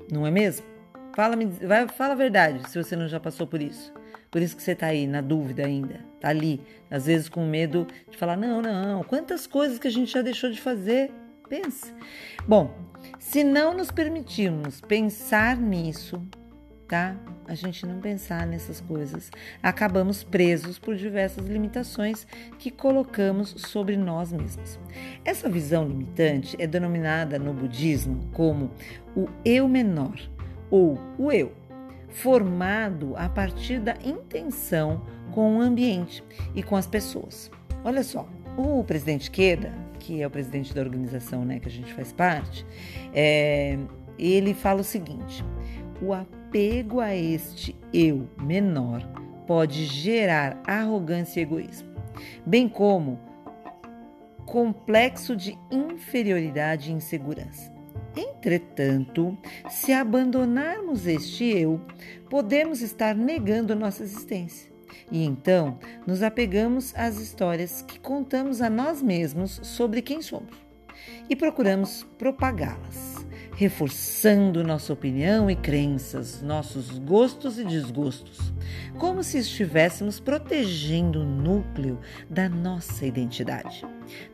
não 0.08 0.24
é 0.24 0.30
mesmo? 0.30 0.77
Fala, 1.14 1.36
vai, 1.62 1.88
fala 1.88 2.12
a 2.12 2.16
verdade 2.16 2.68
se 2.70 2.82
você 2.82 2.94
não 2.94 3.08
já 3.08 3.18
passou 3.18 3.46
por 3.46 3.60
isso. 3.60 3.92
Por 4.30 4.42
isso 4.42 4.56
que 4.56 4.62
você 4.62 4.72
está 4.72 4.88
aí 4.88 5.06
na 5.06 5.20
dúvida 5.20 5.64
ainda, 5.64 6.04
tá 6.20 6.28
ali, 6.28 6.60
às 6.90 7.06
vezes 7.06 7.28
com 7.28 7.46
medo 7.46 7.86
de 8.10 8.16
falar 8.16 8.36
não, 8.36 8.60
não. 8.60 9.02
Quantas 9.02 9.46
coisas 9.46 9.78
que 9.78 9.88
a 9.88 9.90
gente 9.90 10.12
já 10.12 10.20
deixou 10.20 10.50
de 10.50 10.60
fazer? 10.60 11.10
Pense. 11.48 11.94
Bom, 12.46 12.74
se 13.18 13.42
não 13.42 13.72
nos 13.72 13.90
permitirmos 13.90 14.82
pensar 14.82 15.56
nisso, 15.56 16.22
tá? 16.86 17.16
A 17.46 17.54
gente 17.54 17.86
não 17.86 18.00
pensar 18.00 18.46
nessas 18.46 18.82
coisas, 18.82 19.30
acabamos 19.62 20.22
presos 20.22 20.78
por 20.78 20.94
diversas 20.94 21.46
limitações 21.46 22.26
que 22.58 22.70
colocamos 22.70 23.54
sobre 23.56 23.96
nós 23.96 24.30
mesmos. 24.30 24.78
Essa 25.24 25.48
visão 25.48 25.88
limitante 25.88 26.54
é 26.58 26.66
denominada 26.66 27.38
no 27.38 27.54
budismo 27.54 28.28
como 28.34 28.70
o 29.16 29.26
eu 29.42 29.66
menor 29.66 30.18
ou 30.70 30.98
o 31.18 31.32
eu, 31.32 31.52
formado 32.08 33.14
a 33.16 33.28
partir 33.28 33.80
da 33.80 33.94
intenção 34.04 35.02
com 35.32 35.58
o 35.58 35.60
ambiente 35.60 36.24
e 36.54 36.62
com 36.62 36.76
as 36.76 36.86
pessoas. 36.86 37.50
Olha 37.84 38.02
só, 38.02 38.28
o 38.56 38.82
presidente 38.82 39.30
Queda 39.30 39.88
que 39.98 40.22
é 40.22 40.26
o 40.26 40.30
presidente 40.30 40.74
da 40.74 40.80
organização 40.80 41.44
né, 41.44 41.58
que 41.58 41.68
a 41.68 41.70
gente 41.70 41.92
faz 41.92 42.12
parte, 42.12 42.64
é, 43.12 43.78
ele 44.18 44.54
fala 44.54 44.80
o 44.80 44.84
seguinte: 44.84 45.44
o 46.00 46.14
apego 46.14 47.00
a 47.00 47.14
este 47.14 47.76
eu 47.92 48.28
menor 48.40 49.02
pode 49.46 49.84
gerar 49.84 50.60
arrogância 50.66 51.40
e 51.40 51.42
egoísmo, 51.42 51.88
bem 52.46 52.68
como 52.68 53.18
complexo 54.46 55.36
de 55.36 55.58
inferioridade 55.70 56.90
e 56.90 56.94
insegurança. 56.94 57.77
Entretanto, 58.16 59.36
se 59.70 59.92
abandonarmos 59.92 61.06
este 61.06 61.44
eu, 61.44 61.80
podemos 62.28 62.80
estar 62.80 63.14
negando 63.14 63.76
nossa 63.76 64.02
existência. 64.02 64.72
E 65.10 65.24
então 65.24 65.78
nos 66.06 66.22
apegamos 66.22 66.94
às 66.96 67.18
histórias 67.18 67.82
que 67.82 67.98
contamos 67.98 68.60
a 68.60 68.68
nós 68.68 69.02
mesmos 69.02 69.60
sobre 69.62 70.02
quem 70.02 70.20
somos. 70.22 70.68
e 71.30 71.36
procuramos 71.36 72.04
propagá-las 72.18 73.18
reforçando 73.58 74.62
nossa 74.62 74.92
opinião 74.92 75.50
e 75.50 75.56
crenças, 75.56 76.40
nossos 76.40 76.96
gostos 77.00 77.58
e 77.58 77.64
desgostos, 77.64 78.52
como 78.98 79.24
se 79.24 79.38
estivéssemos 79.38 80.20
protegendo 80.20 81.22
o 81.22 81.24
núcleo 81.24 81.98
da 82.30 82.48
nossa 82.48 83.04
identidade. 83.04 83.84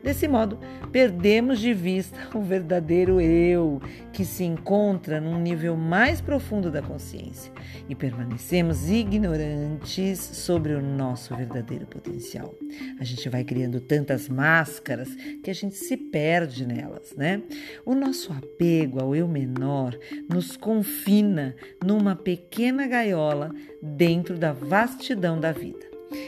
Desse 0.03 0.27
modo, 0.27 0.59
perdemos 0.91 1.59
de 1.59 1.73
vista 1.73 2.17
o 2.33 2.41
verdadeiro 2.41 3.19
eu, 3.19 3.81
que 4.13 4.23
se 4.23 4.43
encontra 4.43 5.19
num 5.19 5.39
nível 5.39 5.75
mais 5.75 6.21
profundo 6.21 6.71
da 6.71 6.81
consciência, 6.81 7.51
e 7.89 7.95
permanecemos 7.95 8.89
ignorantes 8.89 10.19
sobre 10.19 10.73
o 10.73 10.81
nosso 10.81 11.35
verdadeiro 11.35 11.85
potencial. 11.85 12.53
A 12.99 13.03
gente 13.03 13.27
vai 13.29 13.43
criando 13.43 13.79
tantas 13.79 14.29
máscaras 14.29 15.09
que 15.43 15.49
a 15.49 15.53
gente 15.53 15.75
se 15.75 15.97
perde 15.97 16.65
nelas, 16.65 17.13
né? 17.15 17.41
O 17.85 17.93
nosso 17.93 18.31
apego 18.33 19.01
ao 19.01 19.15
eu 19.15 19.27
menor 19.27 19.97
nos 20.29 20.55
confina 20.57 21.55
numa 21.83 22.15
pequena 22.15 22.87
gaiola 22.87 23.51
dentro 23.81 24.37
da 24.37 24.53
vastidão 24.53 25.39
da 25.39 25.51
vida. 25.51 25.85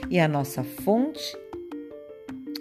E 0.09 0.19
a 0.19 0.27
nossa 0.27 0.63
fonte 0.63 1.37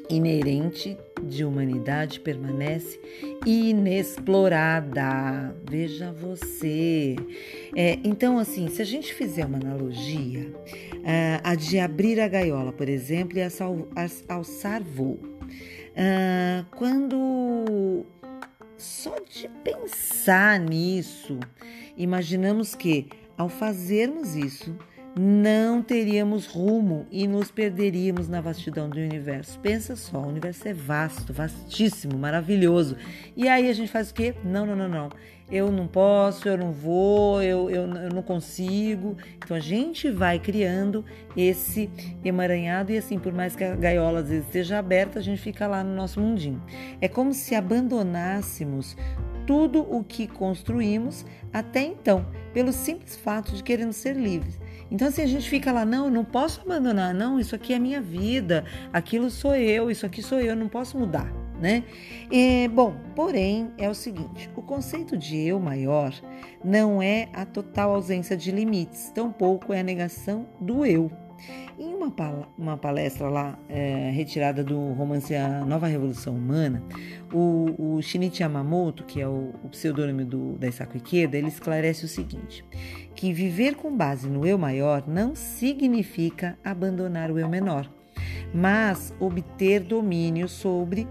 inerente 0.09 0.97
de 1.23 1.45
humanidade 1.45 2.21
permanece 2.21 3.01
inexplorada. 3.45 5.55
Veja 5.69 6.13
você. 6.13 7.17
É, 7.75 7.99
então, 8.05 8.39
assim, 8.39 8.69
se 8.69 8.83
a 8.83 8.85
gente 8.85 9.15
fizer 9.15 9.47
uma 9.47 9.59
analogia, 9.59 10.49
uh, 10.49 11.41
a 11.43 11.55
de 11.55 11.79
abrir 11.79 12.21
a 12.21 12.29
gaiola, 12.29 12.73
por 12.73 12.89
exemplo, 12.89 13.39
e 13.39 13.43
alçar 14.29 14.83
voo. 14.83 15.19
Uh, 15.97 16.67
quando 16.77 18.05
só 18.77 19.17
de 19.21 19.49
pensar 19.65 20.61
nisso, 20.61 21.39
imaginamos 21.97 22.75
que 22.75 23.09
ao 23.37 23.49
fazermos 23.49 24.35
isso, 24.35 24.77
não 25.19 25.83
teríamos 25.83 26.47
rumo 26.47 27.07
e 27.11 27.27
nos 27.27 27.51
perderíamos 27.51 28.29
na 28.29 28.43
vastidão 28.43 28.89
do 28.91 28.99
universo. 28.99 29.59
Pensa 29.61 29.97
só, 29.97 30.19
o 30.19 30.29
universo 30.29 30.69
é 30.69 30.75
vasto, 30.75 31.33
vastíssimo, 31.33 32.19
maravilhoso. 32.19 32.97
E 33.35 33.49
aí 33.49 33.71
a 33.71 33.73
gente 33.73 33.91
faz 33.91 34.11
o 34.11 34.15
quê? 34.15 34.35
Não, 34.45 34.67
não, 34.67 34.77
não, 34.77 34.89
não. 34.89 35.09
Eu 35.51 35.71
não 35.73 35.87
posso, 35.87 36.47
eu 36.47 36.59
não 36.59 36.71
vou, 36.71 37.43
eu, 37.43 37.71
eu, 37.71 37.87
eu 37.87 38.11
não 38.11 38.23
consigo. 38.23 39.17
Então 39.37 39.57
a 39.57 39.61
gente 39.61 40.11
vai 40.11 40.39
criando 40.39 41.03
esse 41.35 41.89
emaranhado 42.23 42.93
e 42.93 42.99
assim, 42.99 43.19
por 43.19 43.33
mais 43.33 43.57
que 43.57 43.65
a 43.65 43.75
gaiola 43.75 44.21
às 44.21 44.29
vezes 44.29 44.45
esteja 44.45 44.79
aberta, 44.79 45.19
a 45.19 45.23
gente 45.23 45.41
fica 45.41 45.67
lá 45.67 45.83
no 45.83 45.95
nosso 45.95 46.21
mundinho. 46.21 46.63
É 47.01 47.09
como 47.09 47.33
se 47.33 47.55
abandonássemos 47.55 48.97
tudo 49.47 49.81
o 49.81 50.05
que 50.05 50.27
construímos 50.27 51.25
até 51.53 51.81
então, 51.81 52.27
pelo 52.53 52.73
simples 52.73 53.17
fato 53.17 53.53
de 53.53 53.63
queremos 53.63 53.97
ser 53.97 54.15
livres. 54.15 54.59
Então, 54.91 55.09
assim, 55.09 55.23
a 55.23 55.27
gente 55.27 55.49
fica 55.49 55.73
lá, 55.73 55.85
não, 55.85 56.07
eu 56.07 56.11
não 56.11 56.25
posso 56.25 56.61
abandonar, 56.61 57.13
não, 57.13 57.41
isso 57.41 57.55
aqui 57.55 57.73
é 57.73 57.79
minha 57.79 58.01
vida, 58.01 58.65
aquilo 58.93 59.31
sou 59.31 59.55
eu, 59.55 59.91
isso 59.91 60.07
aqui 60.07 60.23
sou 60.23 60.39
eu, 60.39 60.49
eu 60.49 60.57
não 60.57 60.69
posso 60.69 60.97
mudar, 60.99 61.33
né? 61.61 61.85
E, 62.31 62.69
bom, 62.69 62.95
porém, 63.15 63.73
é 63.79 63.89
o 63.89 63.95
seguinte: 63.95 64.49
o 64.55 64.63
conceito 64.63 65.17
de 65.17 65.37
eu 65.39 65.59
maior 65.59 66.15
não 66.65 67.03
é 67.03 67.29
a 67.33 67.45
total 67.45 67.95
ausência 67.95 68.37
de 68.37 68.51
limites, 68.51 69.11
tampouco 69.11 69.73
é 69.73 69.81
a 69.81 69.85
negação 69.85 70.47
do 70.61 70.87
eu. 70.87 71.26
Em 71.79 71.95
uma, 71.95 72.13
uma 72.57 72.77
palestra 72.77 73.29
lá, 73.29 73.59
é, 73.69 74.11
retirada 74.11 74.65
do 74.65 74.93
romance 74.93 75.35
A 75.35 75.65
Nova 75.65 75.87
Revolução 75.87 76.35
Humana, 76.35 76.83
o, 77.33 77.97
o 77.97 78.03
Shinichi 78.03 78.43
Yamamoto, 78.43 79.05
que 79.05 79.21
é 79.21 79.29
o, 79.29 79.55
o 79.63 79.69
pseudônimo 79.69 80.25
do, 80.25 80.53
da 80.59 80.67
Isako 80.67 80.97
Ikeda, 80.97 81.37
ele 81.37 81.49
esclarece 81.49 82.05
o 82.05 82.09
seguinte, 82.09 82.65
que 83.15 83.33
viver 83.33 83.75
com 83.75 83.95
base 83.95 84.29
no 84.29 84.47
eu 84.47 84.59
maior 84.59 85.05
não 85.07 85.35
significa 85.35 86.59
abandonar 86.65 87.31
o 87.31 87.39
eu 87.39 87.49
menor, 87.49 87.91
mas 88.55 89.15
obter 89.21 89.81
domínio 89.81 90.49
sobre 90.49 91.07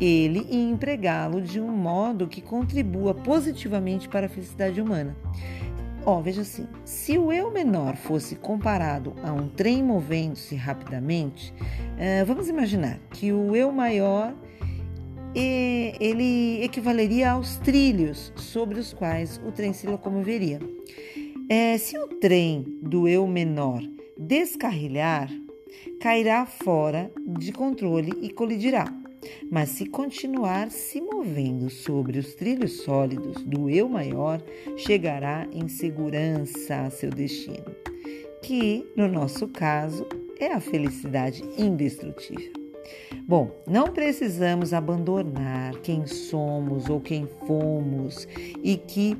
ele 0.00 0.46
e 0.50 0.56
empregá-lo 0.56 1.42
de 1.42 1.60
um 1.60 1.70
modo 1.70 2.26
que 2.26 2.40
contribua 2.40 3.14
positivamente 3.14 4.08
para 4.08 4.26
a 4.26 4.28
felicidade 4.28 4.80
humana. 4.80 5.14
Ó, 6.04 6.18
oh, 6.18 6.22
veja 6.22 6.42
assim: 6.42 6.66
se 6.84 7.18
o 7.18 7.32
eu 7.32 7.50
menor 7.50 7.96
fosse 7.96 8.36
comparado 8.36 9.14
a 9.22 9.32
um 9.32 9.48
trem 9.48 9.82
movendo-se 9.82 10.54
rapidamente, 10.54 11.52
uh, 11.52 12.24
vamos 12.26 12.48
imaginar 12.48 12.98
que 13.10 13.32
o 13.32 13.54
eu 13.54 13.70
maior 13.70 14.34
ele 15.34 16.62
equivaleria 16.64 17.32
aos 17.32 17.56
trilhos 17.58 18.32
sobre 18.34 18.80
os 18.80 18.92
quais 18.92 19.40
o 19.46 19.52
trem 19.52 19.72
se 19.72 19.86
locomoveria. 19.86 20.58
É, 21.48 21.78
se 21.78 21.98
o 21.98 22.08
trem 22.18 22.64
do 22.82 23.06
eu 23.06 23.26
menor 23.26 23.82
descarrilhar, 24.16 25.30
cairá 26.00 26.46
fora 26.46 27.10
de 27.38 27.52
controle 27.52 28.12
e 28.20 28.30
colidirá. 28.30 28.92
Mas 29.50 29.70
se 29.70 29.86
continuar 29.86 30.70
se 30.70 31.00
movendo 31.00 31.68
sobre 31.68 32.18
os 32.18 32.34
trilhos 32.34 32.82
sólidos 32.82 33.42
do 33.42 33.68
eu 33.68 33.88
maior, 33.88 34.42
chegará 34.76 35.46
em 35.52 35.68
segurança 35.68 36.82
a 36.82 36.90
seu 36.90 37.10
destino, 37.10 37.74
que, 38.42 38.86
no 38.96 39.08
nosso 39.08 39.48
caso, 39.48 40.06
é 40.38 40.52
a 40.52 40.60
felicidade 40.60 41.42
indestrutível. 41.58 42.52
Bom, 43.26 43.50
não 43.66 43.84
precisamos 43.84 44.72
abandonar 44.72 45.76
quem 45.82 46.06
somos 46.06 46.88
ou 46.88 47.00
quem 47.00 47.28
fomos 47.46 48.26
e 48.62 48.76
que 48.76 49.16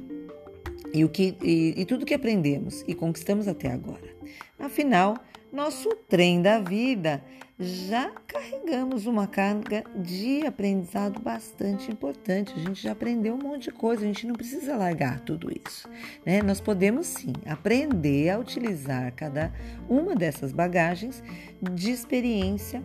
e, 0.93 1.05
o 1.05 1.09
que, 1.09 1.37
e, 1.41 1.75
e 1.77 1.85
tudo 1.85 2.05
que 2.05 2.15
aprendemos 2.15 2.85
e 2.89 2.95
conquistamos 2.95 3.47
até 3.47 3.71
agora. 3.71 4.11
Afinal, 4.59 5.15
nosso 5.53 5.89
trem 6.09 6.41
da 6.41 6.61
vida 6.61 7.23
já 7.59 8.11
carregamos 8.27 9.05
uma 9.05 9.27
carga 9.27 9.85
de 9.95 10.47
aprendizado 10.47 11.21
bastante 11.21 11.91
importante. 11.91 12.55
A 12.57 12.59
gente 12.59 12.83
já 12.83 12.93
aprendeu 12.93 13.35
um 13.35 13.39
monte 13.39 13.65
de 13.65 13.71
coisa, 13.71 14.03
a 14.03 14.07
gente 14.07 14.27
não 14.27 14.35
precisa 14.35 14.77
largar 14.77 15.21
tudo 15.21 15.51
isso. 15.51 15.87
Né? 16.25 16.43
Nós 16.43 16.59
podemos 16.59 17.07
sim 17.07 17.35
aprender 17.45 18.31
a 18.31 18.39
utilizar 18.39 19.13
cada 19.13 19.53
uma 19.89 20.17
dessas 20.17 20.53
bagagens 20.53 21.23
de 21.61 21.91
experiência 21.91 22.83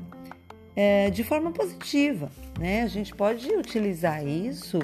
é, 0.76 1.10
de 1.10 1.24
forma 1.24 1.52
positiva. 1.54 2.30
Né? 2.60 2.82
A 2.82 2.88
gente 2.88 3.16
pode 3.16 3.48
utilizar 3.56 4.28
isso 4.28 4.80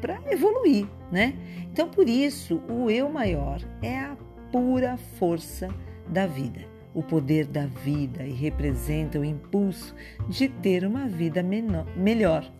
para 0.00 0.18
evoluir. 0.32 0.86
Né? 1.12 1.34
Então, 1.70 1.90
por 1.90 2.08
isso, 2.08 2.62
o 2.70 2.90
eu 2.90 3.10
maior 3.10 3.60
é 3.82 3.98
a 3.98 4.16
pura 4.50 4.96
força 5.18 5.68
da 6.08 6.26
vida 6.26 6.78
o 6.94 7.02
poder 7.02 7.46
da 7.46 7.66
vida 7.66 8.24
e 8.24 8.32
representa 8.32 9.20
o 9.20 9.24
impulso 9.24 9.94
de 10.28 10.48
ter 10.48 10.84
uma 10.84 11.06
vida 11.06 11.44
menor, 11.44 11.86
melhor, 11.96 12.50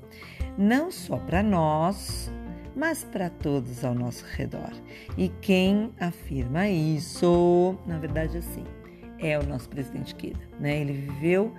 não 0.57 0.93
só 0.93 1.17
para 1.17 1.43
nós, 1.43 2.31
mas 2.77 3.03
para 3.03 3.29
todos 3.29 3.85
ao 3.85 3.95
nosso 3.95 4.25
redor. 4.37 4.71
E 5.17 5.29
quem 5.41 5.91
afirma 5.99 6.69
isso, 6.69 7.77
na 7.85 7.99
verdade, 7.99 8.39
assim, 8.39 8.63
é 9.19 9.37
o 9.37 9.45
nosso 9.45 9.69
presidente 9.69 10.15
Kida. 10.15 10.39
Né? 10.61 10.83
Ele 10.83 10.93
viveu 10.93 11.53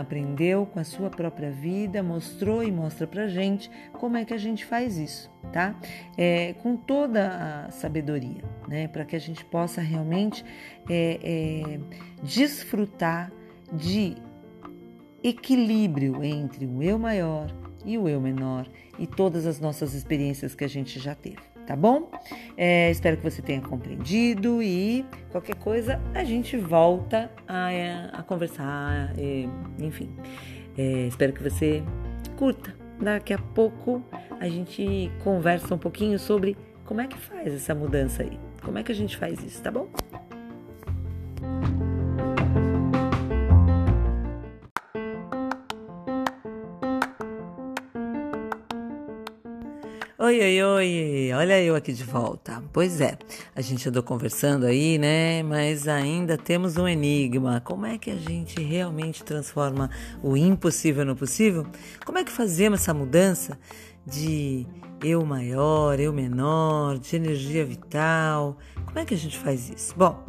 aprendeu 0.00 0.66
com 0.66 0.78
a 0.78 0.84
sua 0.84 1.10
própria 1.10 1.50
vida, 1.50 2.02
mostrou 2.02 2.62
e 2.62 2.72
mostra 2.72 3.06
pra 3.06 3.28
gente 3.28 3.70
como 3.92 4.16
é 4.16 4.24
que 4.24 4.34
a 4.34 4.38
gente 4.38 4.64
faz 4.64 4.98
isso, 4.98 5.30
tá? 5.52 5.74
É, 6.16 6.54
com 6.54 6.76
toda 6.76 7.66
a 7.66 7.70
sabedoria, 7.70 8.42
né? 8.68 8.88
Para 8.88 9.04
que 9.04 9.14
a 9.14 9.20
gente 9.20 9.44
possa 9.44 9.80
realmente 9.80 10.44
é, 10.88 11.20
é, 11.22 11.80
desfrutar 12.22 13.32
de 13.72 14.16
equilíbrio 15.22 16.22
entre 16.22 16.66
o 16.66 16.82
eu 16.82 16.98
maior 16.98 17.52
e 17.84 17.98
o 17.98 18.08
eu 18.08 18.20
menor 18.20 18.68
e 18.98 19.06
todas 19.06 19.46
as 19.46 19.60
nossas 19.60 19.94
experiências 19.94 20.54
que 20.54 20.64
a 20.64 20.68
gente 20.68 20.98
já 20.98 21.14
teve 21.14 21.55
tá 21.66 21.74
bom? 21.74 22.10
É, 22.56 22.90
espero 22.90 23.16
que 23.16 23.22
você 23.22 23.42
tenha 23.42 23.60
compreendido 23.60 24.62
e 24.62 25.04
qualquer 25.30 25.56
coisa 25.56 26.00
a 26.14 26.24
gente 26.24 26.56
volta 26.56 27.30
a, 27.46 27.68
a 28.12 28.22
conversar, 28.22 29.12
é, 29.18 29.48
enfim. 29.82 30.14
É, 30.78 31.06
espero 31.06 31.32
que 31.32 31.42
você 31.42 31.82
curta. 32.36 32.74
Daqui 33.00 33.34
a 33.34 33.38
pouco 33.38 34.02
a 34.40 34.48
gente 34.48 35.10
conversa 35.22 35.74
um 35.74 35.78
pouquinho 35.78 36.18
sobre 36.18 36.56
como 36.84 37.00
é 37.00 37.06
que 37.06 37.18
faz 37.18 37.52
essa 37.52 37.74
mudança 37.74 38.22
aí. 38.22 38.38
Como 38.62 38.78
é 38.78 38.82
que 38.82 38.92
a 38.92 38.94
gente 38.94 39.16
faz 39.16 39.42
isso, 39.42 39.62
tá 39.62 39.70
bom? 39.70 39.88
Oi, 50.26 50.40
Oi, 50.40 50.60
oi, 50.60 51.30
olha 51.34 51.62
eu 51.62 51.76
aqui 51.76 51.92
de 51.92 52.02
volta. 52.02 52.60
Pois 52.72 53.00
é, 53.00 53.16
a 53.54 53.60
gente 53.60 53.88
andou 53.88 54.02
conversando 54.02 54.66
aí, 54.66 54.98
né? 54.98 55.40
Mas 55.44 55.86
ainda 55.86 56.36
temos 56.36 56.76
um 56.76 56.88
enigma. 56.88 57.62
Como 57.64 57.86
é 57.86 57.96
que 57.96 58.10
a 58.10 58.16
gente 58.16 58.60
realmente 58.60 59.22
transforma 59.22 59.88
o 60.24 60.36
impossível 60.36 61.04
no 61.04 61.14
possível? 61.14 61.64
Como 62.04 62.18
é 62.18 62.24
que 62.24 62.32
fazemos 62.32 62.80
essa 62.80 62.92
mudança 62.92 63.56
de 64.04 64.66
eu 65.00 65.24
maior, 65.24 66.00
eu 66.00 66.12
menor, 66.12 66.98
de 66.98 67.14
energia 67.14 67.64
vital? 67.64 68.58
Como 68.84 68.98
é 68.98 69.04
que 69.04 69.14
a 69.14 69.18
gente 69.18 69.38
faz 69.38 69.70
isso? 69.70 69.94
Bom, 69.96 70.26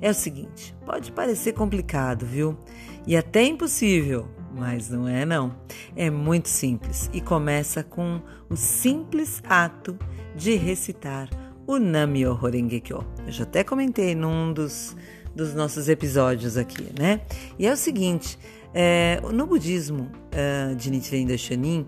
é 0.00 0.10
o 0.10 0.14
seguinte: 0.14 0.76
pode 0.86 1.10
parecer 1.10 1.54
complicado, 1.54 2.24
viu? 2.24 2.56
E 3.04 3.16
até 3.16 3.42
impossível, 3.42 4.28
mas 4.52 4.90
não 4.90 5.06
é 5.06 5.24
não. 5.24 5.54
É 5.96 6.10
muito 6.10 6.48
simples 6.48 7.10
e 7.12 7.20
começa 7.20 7.82
com 7.82 8.20
o 8.48 8.56
simples 8.56 9.42
ato 9.48 9.98
de 10.34 10.54
recitar 10.56 11.28
o 11.66 11.78
Namyo 11.78 12.38
Horenge 12.40 12.80
Kyo. 12.80 13.04
Eu 13.26 13.32
já 13.32 13.44
até 13.44 13.62
comentei 13.62 14.14
num 14.14 14.52
dos, 14.52 14.96
dos 15.34 15.54
nossos 15.54 15.88
episódios 15.88 16.56
aqui, 16.56 16.88
né? 16.98 17.20
E 17.58 17.66
é 17.66 17.72
o 17.72 17.76
seguinte, 17.76 18.38
é, 18.74 19.20
no 19.32 19.46
budismo 19.46 20.10
uh, 20.32 20.74
de 20.74 20.90
Nichiren 20.90 21.26
Daishonin, 21.26 21.86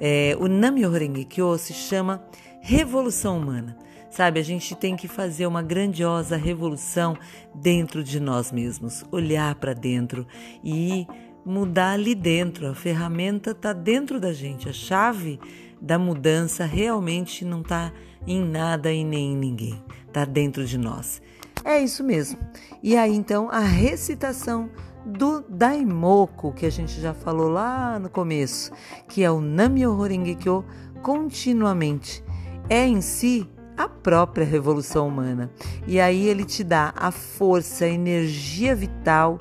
é, 0.00 0.36
o 0.38 0.46
Namyo 0.46 0.90
Horenge 0.90 1.24
Kyo 1.24 1.58
se 1.58 1.72
chama 1.72 2.24
revolução 2.60 3.38
humana. 3.38 3.76
Sabe, 4.08 4.38
a 4.38 4.44
gente 4.44 4.76
tem 4.76 4.94
que 4.94 5.08
fazer 5.08 5.44
uma 5.44 5.60
grandiosa 5.60 6.36
revolução 6.36 7.16
dentro 7.52 8.04
de 8.04 8.20
nós 8.20 8.52
mesmos, 8.52 9.04
olhar 9.10 9.56
para 9.56 9.74
dentro 9.74 10.24
e 10.62 11.04
mudar 11.44 11.92
ali 11.92 12.14
dentro. 12.14 12.68
A 12.68 12.74
ferramenta 12.74 13.50
está 13.50 13.72
dentro 13.72 14.18
da 14.18 14.32
gente. 14.32 14.68
A 14.68 14.72
chave 14.72 15.38
da 15.80 15.98
mudança 15.98 16.64
realmente 16.64 17.44
não 17.44 17.60
está 17.60 17.92
em 18.26 18.42
nada 18.42 18.92
e 18.92 19.04
nem 19.04 19.32
em 19.32 19.36
ninguém. 19.36 19.82
Está 20.06 20.24
dentro 20.24 20.64
de 20.64 20.78
nós. 20.78 21.20
É 21.64 21.80
isso 21.80 22.02
mesmo. 22.02 22.38
E 22.82 22.96
aí 22.96 23.14
então 23.14 23.48
a 23.50 23.60
recitação 23.60 24.70
do 25.04 25.42
Daimoku, 25.48 26.52
que 26.52 26.64
a 26.64 26.70
gente 26.70 27.00
já 27.00 27.12
falou 27.12 27.48
lá 27.48 27.98
no 27.98 28.08
começo, 28.08 28.72
que 29.08 29.22
é 29.22 29.30
o 29.30 29.40
Namyo 29.40 29.98
Horengekyo 29.98 30.64
continuamente. 31.02 32.24
É 32.68 32.86
em 32.86 33.02
si 33.02 33.46
a 33.76 33.88
própria 33.88 34.46
revolução 34.46 35.08
humana. 35.08 35.50
E 35.86 36.00
aí 36.00 36.26
ele 36.26 36.44
te 36.44 36.64
dá 36.64 36.94
a 36.96 37.10
força, 37.10 37.84
a 37.84 37.88
energia 37.88 38.74
vital 38.74 39.38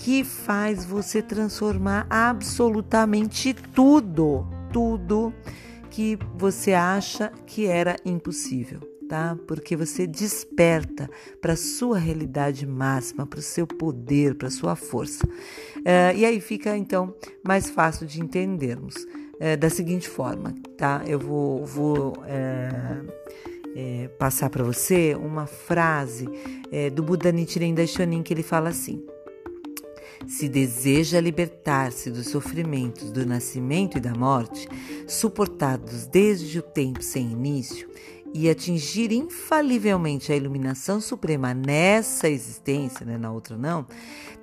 que 0.00 0.24
faz 0.24 0.82
você 0.82 1.20
transformar 1.20 2.06
absolutamente 2.08 3.52
tudo, 3.52 4.46
tudo 4.72 5.32
que 5.90 6.18
você 6.38 6.72
acha 6.72 7.30
que 7.46 7.66
era 7.66 7.96
impossível, 8.02 8.80
tá? 9.06 9.36
Porque 9.46 9.76
você 9.76 10.06
desperta 10.06 11.10
para 11.42 11.52
a 11.52 11.56
sua 11.56 11.98
realidade 11.98 12.66
máxima, 12.66 13.26
para 13.26 13.40
o 13.40 13.42
seu 13.42 13.66
poder, 13.66 14.36
para 14.36 14.48
sua 14.48 14.74
força. 14.74 15.26
Uh, 15.26 16.16
e 16.16 16.24
aí 16.24 16.40
fica 16.40 16.74
então 16.78 17.14
mais 17.44 17.68
fácil 17.68 18.06
de 18.06 18.22
entendermos 18.22 18.94
uh, 18.96 19.56
da 19.58 19.68
seguinte 19.68 20.08
forma, 20.08 20.54
tá? 20.78 21.02
Eu 21.06 21.18
vou, 21.18 21.66
vou 21.66 22.12
uh, 22.14 23.20
passar 24.18 24.48
para 24.48 24.64
você 24.64 25.14
uma 25.14 25.46
frase 25.46 26.28
do 26.92 27.04
Buda 27.04 27.30
Nichiren 27.30 27.72
Daishonin 27.72 28.22
que 28.22 28.34
ele 28.34 28.42
fala 28.42 28.68
assim. 28.70 29.00
Se 30.26 30.48
deseja 30.48 31.20
libertar-se 31.20 32.10
dos 32.10 32.28
sofrimentos 32.28 33.10
do 33.10 33.26
nascimento 33.26 33.98
e 33.98 34.00
da 34.00 34.14
morte, 34.14 34.68
suportados 35.06 36.06
desde 36.06 36.58
o 36.58 36.62
tempo 36.62 37.02
sem 37.02 37.30
início, 37.30 37.88
e 38.32 38.48
atingir 38.48 39.10
infalivelmente 39.12 40.32
a 40.32 40.36
iluminação 40.36 41.00
suprema 41.00 41.52
nessa 41.52 42.28
existência, 42.28 43.04
né, 43.04 43.18
na 43.18 43.32
outra 43.32 43.56
não, 43.56 43.86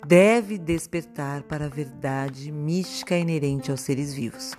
deve 0.06 0.58
despertar 0.58 1.44
para 1.44 1.66
a 1.66 1.70
verdade 1.70 2.52
mística 2.52 3.18
inerente 3.18 3.72
aos 3.72 3.82
seres 3.82 4.14
vivos. 4.14 4.54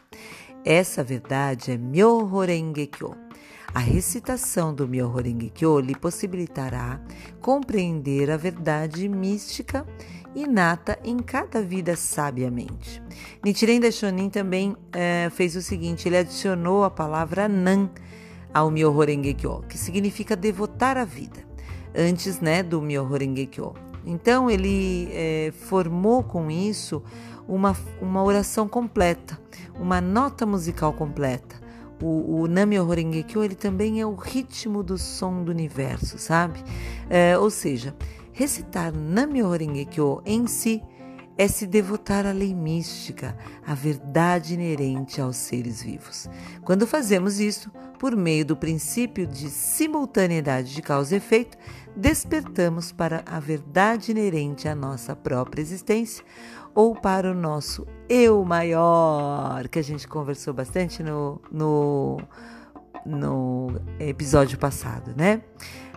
Essa 0.64 1.04
verdade 1.04 1.72
é 1.72 1.76
Myoho 1.76 2.40
Renge 2.40 2.86
Kyo. 2.86 3.14
A 3.74 3.80
recitação 3.80 4.74
do 4.74 4.88
Myoho 4.88 5.20
Renge 5.20 5.50
Kyo 5.50 5.78
lhe 5.78 5.94
possibilitará 5.94 7.00
compreender 7.40 8.30
a 8.30 8.36
verdade 8.36 9.08
mística 9.08 9.86
inata 10.34 10.98
em 11.04 11.18
cada 11.18 11.62
vida 11.62 11.96
sabiamente. 11.96 13.02
Nichiren 13.44 13.80
Daishonin 13.80 14.30
também 14.30 14.76
é, 14.92 15.30
fez 15.30 15.56
o 15.56 15.62
seguinte, 15.62 16.08
ele 16.08 16.18
adicionou 16.18 16.84
a 16.84 16.90
palavra 16.90 17.48
Nan 17.48 17.90
ao 18.52 18.70
Myoho 18.70 19.04
Renge 19.04 19.34
Kyo, 19.34 19.62
que 19.68 19.76
significa 19.76 20.34
devotar 20.36 20.96
a 20.96 21.04
vida, 21.04 21.40
antes 21.94 22.40
né, 22.40 22.62
do 22.62 22.80
Myoho 22.80 23.16
Renge 23.16 23.46
Kyo. 23.46 23.74
Então 24.04 24.50
ele 24.50 25.08
é, 25.12 25.52
formou 25.52 26.22
com 26.22 26.50
isso 26.50 27.02
uma, 27.46 27.76
uma 28.00 28.22
oração 28.22 28.68
completa, 28.68 29.38
uma 29.78 30.00
nota 30.00 30.46
musical 30.46 30.92
completa. 30.92 31.56
O, 32.00 32.42
o 32.42 32.46
Namyo 32.46 32.86
Renge 32.86 33.24
Kyo 33.24 33.42
ele 33.42 33.56
também 33.56 34.00
é 34.00 34.06
o 34.06 34.14
ritmo 34.14 34.82
do 34.82 34.96
som 34.96 35.42
do 35.42 35.50
universo, 35.50 36.16
sabe? 36.18 36.62
É, 37.10 37.36
ou 37.36 37.50
seja, 37.50 37.94
Recitar 38.38 38.92
Namyo 38.92 39.50
Renge 39.50 39.84
Kyo 39.84 40.22
em 40.24 40.46
si 40.46 40.80
é 41.36 41.48
se 41.48 41.66
devotar 41.66 42.24
à 42.24 42.30
lei 42.30 42.54
mística, 42.54 43.36
à 43.66 43.74
verdade 43.74 44.54
inerente 44.54 45.20
aos 45.20 45.34
seres 45.34 45.82
vivos. 45.82 46.30
Quando 46.62 46.86
fazemos 46.86 47.40
isso, 47.40 47.68
por 47.98 48.14
meio 48.14 48.46
do 48.46 48.56
princípio 48.56 49.26
de 49.26 49.50
simultaneidade 49.50 50.72
de 50.72 50.80
causa 50.80 51.16
e 51.16 51.18
efeito, 51.18 51.58
despertamos 51.96 52.92
para 52.92 53.24
a 53.26 53.40
verdade 53.40 54.12
inerente 54.12 54.68
à 54.68 54.74
nossa 54.74 55.16
própria 55.16 55.60
existência 55.60 56.24
ou 56.76 56.94
para 56.94 57.32
o 57.32 57.34
nosso 57.34 57.88
eu 58.08 58.44
maior, 58.44 59.66
que 59.66 59.80
a 59.80 59.82
gente 59.82 60.06
conversou 60.06 60.54
bastante 60.54 61.02
no, 61.02 61.40
no, 61.50 62.20
no 63.04 63.80
episódio 63.98 64.56
passado, 64.58 65.12
né? 65.16 65.42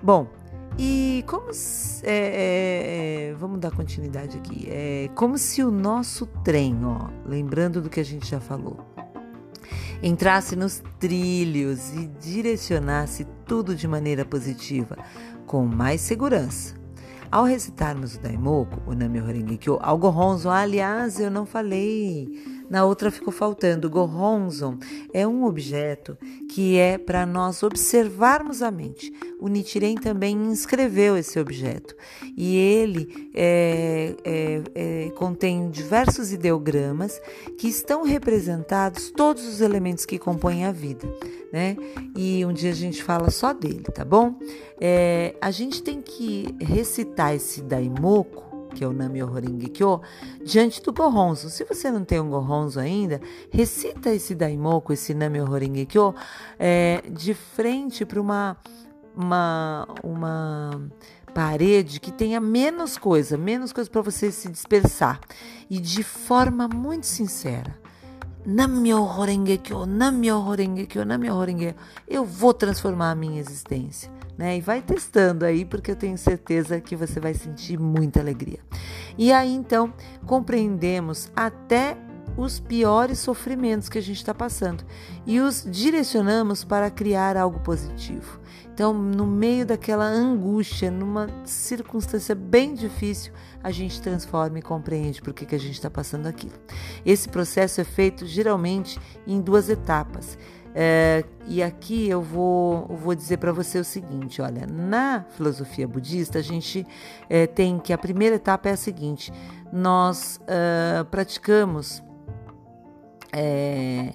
Bom, 0.01 0.40
e 0.84 1.24
como 1.28 1.54
se, 1.54 2.04
é, 2.04 2.10
é, 2.10 3.30
é, 3.30 3.34
vamos 3.36 3.60
dar 3.60 3.70
continuidade 3.70 4.36
aqui. 4.36 4.67
É 4.67 5.12
como 5.13 5.38
se 5.38 5.62
o 5.62 5.70
nosso 5.70 6.26
trem, 6.44 6.76
ó, 6.84 7.08
lembrando 7.24 7.84
do 7.84 7.88
que 7.88 8.00
a 8.00 8.04
gente 8.04 8.28
já 8.28 8.39
falou, 8.39 8.80
entrasse 10.02 10.56
nos 10.56 10.82
trilhos 11.00 11.94
e 11.94 12.08
direcionasse 12.20 13.28
tudo 13.46 13.76
de 13.76 13.88
maneira 13.88 14.26
positiva, 14.26 14.98
com 15.46 15.67
mais 15.67 16.02
segurança. 16.02 16.74
Ao 17.32 17.44
recitarmos 17.44 18.15
o 18.15 18.20
Daimoku, 18.20 18.82
o 18.88 18.96
Nami 18.96 19.22
Horengekyo, 19.22 19.78
ao 19.84 20.00
Gohonzo, 20.00 20.50
aliás, 20.50 21.20
eu 21.20 21.30
não 21.30 21.46
falei 21.46 22.28
na 22.72 22.86
outra 22.86 23.12
ficou 23.12 23.34
faltando. 23.34 23.89
Gohonzon 23.89 24.78
é 25.13 25.28
um 25.28 25.44
objeto 25.44 26.17
que 26.50 26.78
é 26.78 26.98
para 26.98 27.26
nós 27.26 27.63
observarmos 27.63 28.62
a 28.62 28.72
mente. 28.72 29.12
O 29.41 29.47
Nichiren 29.47 29.95
também 29.95 30.36
inscreveu 30.36 31.17
esse 31.17 31.39
objeto 31.39 31.95
e 32.38 32.56
ele 32.56 33.32
é, 33.34 34.15
é, 34.23 34.62
é, 34.75 35.10
contém 35.15 35.67
diversos 35.71 36.32
ideogramas 36.32 37.19
que 37.58 37.67
estão 37.67 38.04
representados 38.04 39.10
todos 39.10 39.47
os 39.47 39.60
elementos 39.60 40.06
que 40.06 40.19
compõem 40.19 40.65
a 40.65 40.71
vida, 40.71 41.12
né? 41.51 41.75
E 42.15 42.45
um 42.45 42.54
dia 42.54 42.69
a 42.69 42.75
gente 42.75 43.04
fala 43.04 43.32
só 43.32 43.51
dele, 43.51 43.82
tá 43.82 44.06
bom? 44.06 44.36
É, 44.80 45.36
a 45.41 45.49
gente 45.49 45.82
tem 45.82 46.04
que 46.04 46.56
recitar 46.62 47.34
esse 47.34 47.63
Daimoku 47.63 48.51
que 48.73 48.84
é 48.84 48.88
o 48.88 48.93
Nami 48.93 49.19
Kyo, 49.73 50.01
diante 50.45 50.82
do 50.82 50.93
Gohonzo. 50.93 51.49
Se 51.49 51.65
você 51.65 51.91
não 51.91 52.06
tem 52.06 52.19
um 52.19 52.30
Gohonzo 52.30 52.80
ainda, 52.80 53.19
recita 53.49 54.13
esse 54.13 54.34
Daimoku, 54.34 54.93
esse 54.93 55.13
Nami 55.13 55.39
Kyo, 55.86 56.15
é, 56.58 57.04
de 57.12 57.34
frente 57.34 58.06
para 58.06 58.21
uma, 58.21 58.56
uma, 59.15 59.88
uma 60.04 60.82
parede 61.34 62.00
que 62.00 62.12
tenha 62.12 62.39
menos 62.39 62.97
coisa, 62.97 63.38
menos 63.38 63.71
coisa 63.71 63.89
para 63.89 64.02
você 64.02 64.32
se 64.32 64.50
dispersar. 64.50 65.19
E 65.69 65.80
de 65.80 66.04
forma 66.04 66.67
muito 66.67 67.06
sincera. 67.08 67.80
Eu 72.08 72.26
vou 72.26 72.54
transformar 72.54 73.12
a 73.12 73.15
minha 73.15 73.39
existência 73.39 74.12
né? 74.41 74.58
E 74.58 74.62
vai 74.62 74.82
testando 74.82 75.45
aí, 75.45 75.63
porque 75.63 75.91
eu 75.91 75.95
tenho 75.95 76.17
certeza 76.17 76.82
que 76.82 76.95
você 76.95 77.19
vai 77.19 77.36
sentir 77.36 77.80
muita 77.80 78.19
alegria. 78.19 78.58
E 79.15 79.32
aí 79.32 79.54
então 79.54 79.93
compreendemos 80.26 81.32
até 81.36 81.95
os 82.38 82.60
piores 82.60 83.20
sofrimentos 83.20 83.89
que 83.89 83.98
a 83.98 84.02
gente 84.02 84.17
está 84.17 84.34
passando 84.34 84.84
e 85.26 85.39
os 85.39 85.65
direcionamos 85.70 86.63
para 86.63 86.89
criar 86.89 87.38
algo 87.38 87.60
positivo. 87.60 88.39
Então, 88.74 88.94
no 88.94 89.28
meio 89.28 89.65
daquela 89.65 90.06
angústia, 90.06 90.89
numa 90.89 91.28
circunstância 91.46 92.34
bem 92.34 92.74
difícil, 92.74 93.34
a 93.62 93.70
gente 93.70 94.02
transforma 94.02 94.60
e 94.60 94.62
compreende 94.62 95.22
por 95.22 95.34
que, 95.34 95.46
que 95.46 95.56
a 95.56 95.60
gente 95.60 95.74
está 95.74 95.89
passando 95.89 96.26
aquilo. 96.26 96.56
Esse 97.06 97.28
processo 97.30 97.82
é 97.82 97.84
feito 97.84 98.26
geralmente 98.26 99.00
em 99.28 99.41
duas 99.41 99.70
etapas. 99.70 100.38
É, 100.74 101.26
e 101.48 101.62
aqui 101.62 102.10
eu 102.10 102.22
vou, 102.22 102.88
vou 102.88 103.13
dizer 103.13 103.38
para 103.38 103.52
você 103.52 103.78
o 103.78 103.84
seguinte: 103.84 104.41
olha, 104.41 104.65
na 104.65 105.26
filosofia 105.36 105.88
budista, 105.88 106.39
a 106.39 106.41
gente 106.41 106.88
é, 107.30 107.46
tem 107.46 107.78
que 107.78 107.91
a 107.91 107.98
primeira 107.98 108.38
etapa 108.38 108.70
é 108.70 108.72
a 108.72 108.78
seguinte: 108.78 109.34
nós 109.72 110.39
uh, 110.44 111.06
praticamos 111.06 112.02
é, 113.34 114.13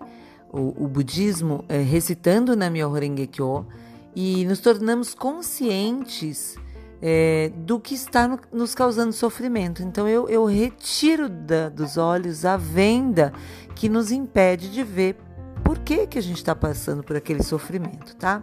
o, 0.52 0.84
o, 0.84 0.88
budismo 0.88 1.64
é, 1.68 1.78
recitando 1.80 2.56
na 2.56 2.70
Myoho 2.70 2.96
Kyo 3.30 3.66
e 4.14 4.44
nos 4.46 4.60
tornamos 4.60 5.14
conscientes 5.14 6.56
é, 7.02 7.50
do 7.54 7.78
que 7.78 7.94
está 7.94 8.26
no, 8.26 8.38
nos 8.52 8.74
causando 8.74 9.12
sofrimento. 9.12 9.82
Então 9.82 10.08
eu, 10.08 10.28
eu 10.28 10.44
retiro 10.44 11.28
da, 11.28 11.68
dos 11.68 11.96
olhos 11.96 12.44
a 12.44 12.56
venda 12.56 13.32
que 13.74 13.88
nos 13.88 14.10
impede 14.10 14.70
de 14.70 14.82
ver 14.82 15.16
por 15.62 15.80
que, 15.80 16.06
que 16.06 16.18
a 16.18 16.22
gente 16.22 16.36
está 16.36 16.54
passando 16.54 17.02
por 17.02 17.16
aquele 17.16 17.42
sofrimento, 17.42 18.14
tá? 18.16 18.42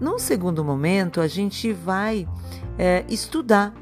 Num 0.00 0.18
segundo 0.18 0.64
momento, 0.64 1.20
a 1.20 1.28
gente 1.28 1.70
vai 1.70 2.26
é, 2.78 3.04
estudar, 3.10 3.74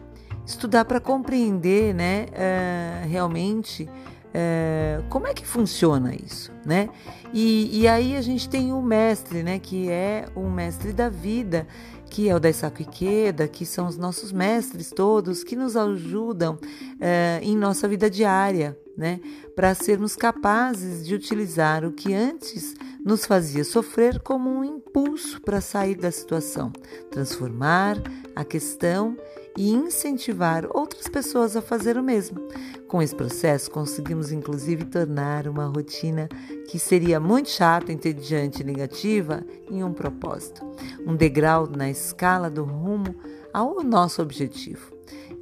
estudar 0.44 0.84
para 0.84 0.98
compreender, 0.98 1.94
né, 1.94 2.26
é, 2.32 3.04
realmente 3.06 3.88
é, 4.32 5.00
como 5.08 5.26
é 5.26 5.34
que 5.34 5.46
funciona 5.46 6.14
isso, 6.14 6.52
né? 6.64 6.88
E, 7.32 7.80
e, 7.80 7.88
aí 7.88 8.16
a 8.16 8.20
gente 8.20 8.48
tem 8.48 8.72
o 8.72 8.82
mestre, 8.82 9.42
né, 9.42 9.58
que 9.58 9.88
é 9.88 10.26
o 10.34 10.48
mestre 10.48 10.92
da 10.92 11.08
vida, 11.08 11.66
que 12.08 12.28
é 12.28 12.34
o 12.34 12.40
Daisaku 12.40 12.82
Ikeda, 12.82 13.46
que 13.46 13.64
são 13.64 13.86
os 13.86 13.96
nossos 13.96 14.32
mestres 14.32 14.90
todos, 14.90 15.44
que 15.44 15.54
nos 15.54 15.76
ajudam 15.76 16.58
é, 17.00 17.40
em 17.42 17.56
nossa 17.56 17.86
vida 17.86 18.10
diária, 18.10 18.76
né, 18.96 19.20
para 19.54 19.74
sermos 19.74 20.16
capazes 20.16 21.06
de 21.06 21.14
utilizar 21.14 21.84
o 21.84 21.92
que 21.92 22.12
antes 22.12 22.74
nos 23.04 23.24
fazia 23.24 23.64
sofrer 23.64 24.20
como 24.20 24.50
um 24.50 24.64
impulso 24.64 25.40
para 25.40 25.60
sair 25.60 25.94
da 25.94 26.10
situação, 26.10 26.72
transformar 27.10 27.96
a 28.34 28.44
questão 28.44 29.16
e 29.56 29.70
incentivar 29.70 30.66
outras 30.74 31.08
pessoas 31.08 31.56
a 31.56 31.62
fazer 31.62 31.96
o 31.96 32.02
mesmo. 32.02 32.40
Com 32.88 33.00
esse 33.00 33.14
processo, 33.14 33.70
conseguimos 33.70 34.32
inclusive 34.32 34.84
tornar 34.84 35.46
uma 35.46 35.66
rotina 35.66 36.28
que 36.68 36.78
seria 36.78 37.20
muito 37.20 37.50
chata, 37.50 37.92
entediante 37.92 38.62
e 38.62 38.64
negativa 38.64 39.44
em 39.70 39.84
um 39.84 39.92
propósito, 39.92 40.64
um 41.06 41.14
degrau 41.14 41.66
na 41.66 41.90
escala 41.90 42.50
do 42.50 42.64
rumo 42.64 43.14
ao 43.52 43.82
nosso 43.82 44.22
objetivo. 44.22 44.92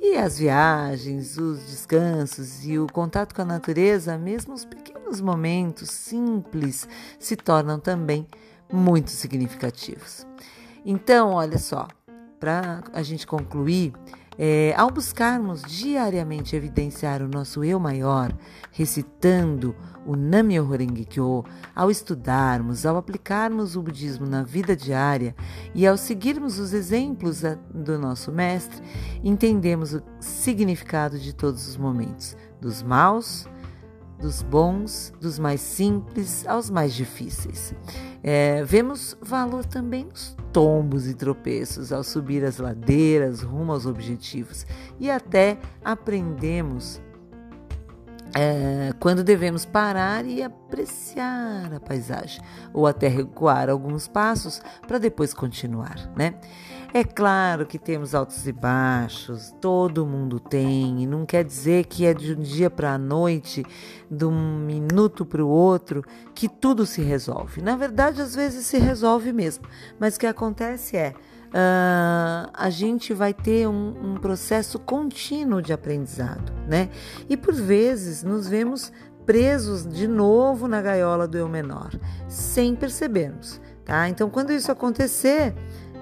E 0.01 0.17
as 0.17 0.39
viagens, 0.39 1.37
os 1.39 1.59
descansos 1.67 2.65
e 2.65 2.79
o 2.79 2.87
contato 2.87 3.35
com 3.35 3.43
a 3.43 3.45
natureza, 3.45 4.17
mesmo 4.17 4.55
os 4.55 4.65
pequenos 4.65 5.21
momentos 5.21 5.91
simples, 5.91 6.89
se 7.19 7.35
tornam 7.35 7.81
também 7.81 8.27
muito 8.73 9.11
significativos. 9.11 10.27
Então, 10.85 11.33
olha 11.33 11.59
só, 11.59 11.89
para 12.39 12.83
a 12.93 13.03
gente 13.03 13.27
concluir, 13.27 13.93
é, 14.39 14.73
ao 14.77 14.89
buscarmos 14.89 15.63
diariamente 15.63 16.55
evidenciar 16.55 17.21
o 17.23 17.29
nosso 17.29 17.65
eu 17.65 17.81
maior, 17.81 18.33
recitando 18.71 19.75
o 20.07 20.15
Nam-myoho 20.15 20.77
Renge-kyo, 20.77 21.45
ao 21.75 21.91
estudarmos, 21.91 22.87
ao 22.87 22.97
aplicarmos 22.97 23.75
o 23.75 23.83
budismo 23.83 24.27
na 24.27 24.45
vida 24.45 24.77
diária 24.77 25.35
e 25.75 25.87
ao 25.87 25.97
seguirmos 25.97 26.61
os 26.61 26.73
exemplos 26.73 27.43
do 27.75 27.99
nosso 27.99 28.31
mestre, 28.31 28.81
entendemos 29.25 29.93
o 29.93 30.03
significado 30.21 31.19
de 31.19 31.35
todos 31.35 31.67
os 31.67 31.77
momentos, 31.77 32.37
dos 32.61 32.81
maus, 32.81 33.49
dos 34.21 34.43
bons, 34.43 35.13
dos 35.21 35.39
mais 35.39 35.61
simples 35.61 36.47
aos 36.47 36.71
mais 36.71 36.93
difíceis. 36.95 37.75
É, 38.23 38.65
vemos 38.65 39.17
valor 39.21 39.65
também 39.65 40.05
nos 40.05 40.37
tombos 40.53 41.09
e 41.09 41.15
tropeços 41.15 41.93
ao 41.93 42.03
subir 42.03 42.45
as 42.45 42.59
ladeiras 42.59 43.43
rumo 43.43 43.73
aos 43.73 43.87
objetivos 43.87 44.67
e 44.99 45.11
até 45.11 45.59
aprendemos 45.85 47.01
é, 48.35 48.93
quando 49.01 49.25
devemos 49.25 49.65
parar 49.65 50.25
e 50.27 50.43
apreciar 50.43 51.73
a 51.73 51.81
paisagem, 51.81 52.43
ou 52.73 52.87
até 52.87 53.09
recuar 53.09 53.71
alguns 53.71 54.07
passos 54.07 54.61
para 54.87 54.99
depois 54.99 55.33
continuar, 55.33 56.11
né? 56.17 56.35
É 56.93 57.05
claro 57.05 57.67
que 57.67 57.79
temos 57.79 58.15
altos 58.15 58.47
e 58.47 58.53
baixos, 58.53 59.55
todo 59.61 60.07
mundo 60.07 60.41
tem, 60.41 61.03
e 61.03 61.07
não 61.07 61.27
quer 61.27 61.45
dizer 61.45 61.85
que 61.85 62.07
é 62.07 62.15
de 62.15 62.33
um 62.33 62.41
dia 62.41 62.71
para 62.71 62.95
a 62.95 62.99
noite, 62.99 63.63
de 64.11 64.25
um 64.25 64.59
minuto 64.59 65.27
para 65.27 65.45
o 65.45 65.49
outro, 65.49 66.03
que 66.35 66.49
tudo 66.49 66.87
se 66.87 67.03
resolve. 67.03 67.61
Na 67.61 67.77
verdade, 67.77 68.23
às 68.23 68.35
vezes 68.35 68.65
se 68.65 68.79
resolve 68.79 69.35
mesmo, 69.35 69.67
mas 69.99 70.17
o 70.17 70.21
que 70.21 70.27
acontece 70.27 70.97
é. 70.97 71.13
Uh, 71.49 72.51
a 72.53 72.69
gente 72.69 73.15
vai 73.15 73.33
ter 73.33 73.67
um, 73.67 74.13
um 74.13 74.15
processo 74.17 74.79
contínuo 74.79 75.63
de 75.63 75.73
aprendizado, 75.73 76.53
né? 76.67 76.91
E 77.29 77.37
por 77.39 77.55
vezes 77.55 78.23
nos 78.23 78.47
vemos 78.47 78.93
presos 79.25 79.87
de 79.87 80.07
novo 80.07 80.69
na 80.69 80.83
gaiola 80.83 81.27
do 81.27 81.39
eu 81.39 81.49
menor, 81.49 81.91
sem 82.29 82.75
percebermos, 82.75 83.61
tá? 83.85 84.09
Então, 84.09 84.29
quando 84.29 84.53
isso 84.53 84.71
acontecer, 84.71 85.55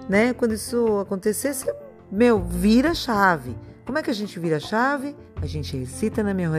né? 0.09 0.33
Quando 0.33 0.55
isso 0.55 0.99
acontecer, 0.99 1.55
você, 1.55 1.75
meu, 2.11 2.41
vira 2.43 2.93
chave. 2.93 3.57
Como 3.85 3.99
é 3.99 4.03
que 4.03 4.11
a 4.11 4.15
gente 4.15 4.39
vira 4.41 4.59
chave? 4.59 5.17
A 5.41 5.47
gente 5.47 5.77
recita 5.77 6.23
na 6.23 6.33
minha 6.33 6.51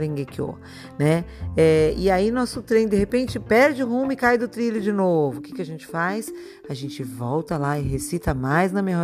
né? 0.99 1.25
É, 1.55 1.93
e 1.97 2.11
aí 2.11 2.29
nosso 2.31 2.61
trem 2.61 2.87
de 2.87 2.95
repente 2.95 3.39
perde 3.39 3.83
o 3.83 3.87
rumo 3.87 4.11
e 4.11 4.15
cai 4.15 4.37
do 4.37 4.47
trilho 4.47 4.79
de 4.79 4.91
novo. 4.91 5.39
O 5.39 5.41
que, 5.41 5.51
que 5.51 5.61
a 5.61 5.65
gente 5.65 5.85
faz? 5.85 6.31
A 6.69 6.73
gente 6.73 7.03
volta 7.03 7.57
lá 7.57 7.79
e 7.79 7.81
recita 7.81 8.33
mais 8.33 8.71
na 8.71 8.81
minha 8.81 8.97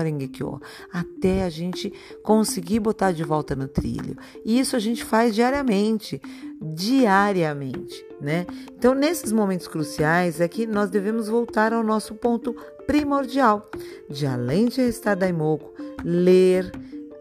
até 0.91 1.43
a 1.43 1.49
gente 1.49 1.91
conseguir 2.21 2.79
botar 2.79 3.11
de 3.11 3.23
volta 3.23 3.55
no 3.55 3.67
trilho. 3.67 4.15
E 4.45 4.59
isso 4.59 4.75
a 4.75 4.79
gente 4.79 5.03
faz 5.03 5.33
diariamente, 5.33 6.21
diariamente, 6.61 8.05
né? 8.21 8.45
Então, 8.77 8.93
nesses 8.93 9.31
momentos 9.31 9.67
cruciais 9.67 10.39
é 10.39 10.47
que 10.47 10.67
nós 10.67 10.89
devemos 10.89 11.27
voltar 11.27 11.73
ao 11.73 11.83
nosso 11.83 12.15
ponto 12.15 12.55
primordial 12.85 13.69
de 14.09 14.25
além 14.25 14.67
de 14.67 14.81
estar 14.81 15.15
daimoku, 15.15 15.73
ler, 16.03 16.71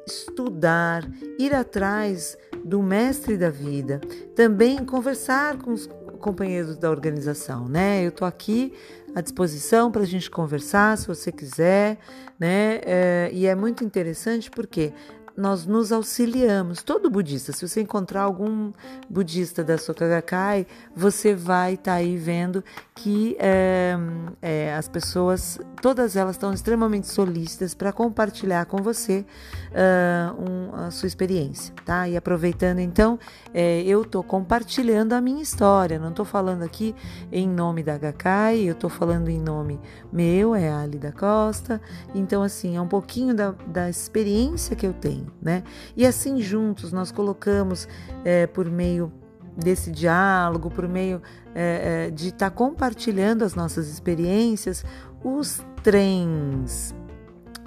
estudar, 0.06 1.08
ir 1.38 1.54
atrás 1.54 2.36
do 2.64 2.82
mestre 2.82 3.36
da 3.36 3.50
vida, 3.50 4.00
também 4.34 4.84
conversar 4.84 5.58
com 5.58 5.72
os 5.72 5.88
companheiros 6.20 6.76
da 6.76 6.90
organização, 6.90 7.68
né? 7.68 8.04
Eu 8.04 8.10
estou 8.10 8.26
aqui 8.26 8.72
à 9.14 9.20
disposição 9.20 9.90
para 9.90 10.02
a 10.02 10.06
gente 10.06 10.30
conversar, 10.30 10.96
se 10.96 11.06
você 11.06 11.32
quiser, 11.32 11.98
né? 12.38 12.80
É, 12.84 13.30
e 13.32 13.46
é 13.46 13.54
muito 13.54 13.84
interessante 13.84 14.50
porque 14.50 14.92
nós 15.36 15.66
nos 15.66 15.92
auxiliamos. 15.92 16.82
Todo 16.82 17.10
budista, 17.10 17.52
se 17.52 17.66
você 17.66 17.82
encontrar 17.82 18.22
algum 18.22 18.72
budista 19.08 19.64
da 19.64 19.78
Soka 19.78 20.08
Gakkai, 20.08 20.66
você 20.94 21.34
vai 21.34 21.74
estar 21.74 21.92
tá 21.92 21.96
aí 21.96 22.16
vendo 22.16 22.62
que 22.94 23.36
é, 23.38 23.96
é, 24.40 24.74
as 24.74 24.86
pessoas, 24.86 25.58
todas 25.80 26.14
elas 26.14 26.36
estão 26.36 26.52
extremamente 26.52 27.08
solícitas 27.08 27.74
para 27.74 27.92
compartilhar 27.92 28.66
com 28.66 28.78
você 28.78 29.24
uh, 29.72 30.40
um, 30.40 30.84
a 30.86 30.90
sua 30.90 31.06
experiência, 31.06 31.74
tá? 31.84 32.08
E 32.08 32.16
aproveitando 32.16 32.78
então, 32.78 33.18
é, 33.52 33.82
eu 33.82 34.02
estou 34.02 34.22
compartilhando 34.22 35.14
a 35.14 35.20
minha 35.20 35.42
história, 35.42 35.98
não 35.98 36.10
estou 36.10 36.24
falando 36.24 36.62
aqui 36.62 36.94
em 37.30 37.48
nome 37.48 37.82
da 37.82 37.96
Gakkai, 37.96 38.60
eu 38.60 38.72
estou 38.72 38.90
falando 38.90 39.28
em 39.28 39.40
nome 39.40 39.80
meu, 40.12 40.54
é 40.54 40.70
Ali 40.70 40.98
da 40.98 41.12
Costa, 41.12 41.80
então 42.14 42.42
assim, 42.42 42.76
é 42.76 42.80
um 42.80 42.88
pouquinho 42.88 43.34
da, 43.34 43.52
da 43.66 43.88
experiência 43.88 44.76
que 44.76 44.86
eu 44.86 44.92
tenho, 44.92 45.21
né? 45.40 45.62
E 45.96 46.06
assim 46.06 46.40
juntos 46.40 46.92
nós 46.92 47.10
colocamos 47.10 47.88
é, 48.24 48.46
por 48.46 48.70
meio 48.70 49.12
desse 49.56 49.90
diálogo, 49.90 50.70
por 50.70 50.88
meio 50.88 51.20
é, 51.54 52.06
é, 52.06 52.10
de 52.10 52.28
estar 52.28 52.50
tá 52.50 52.56
compartilhando 52.56 53.42
as 53.42 53.54
nossas 53.54 53.88
experiências, 53.88 54.84
os 55.22 55.64
trens 55.82 56.94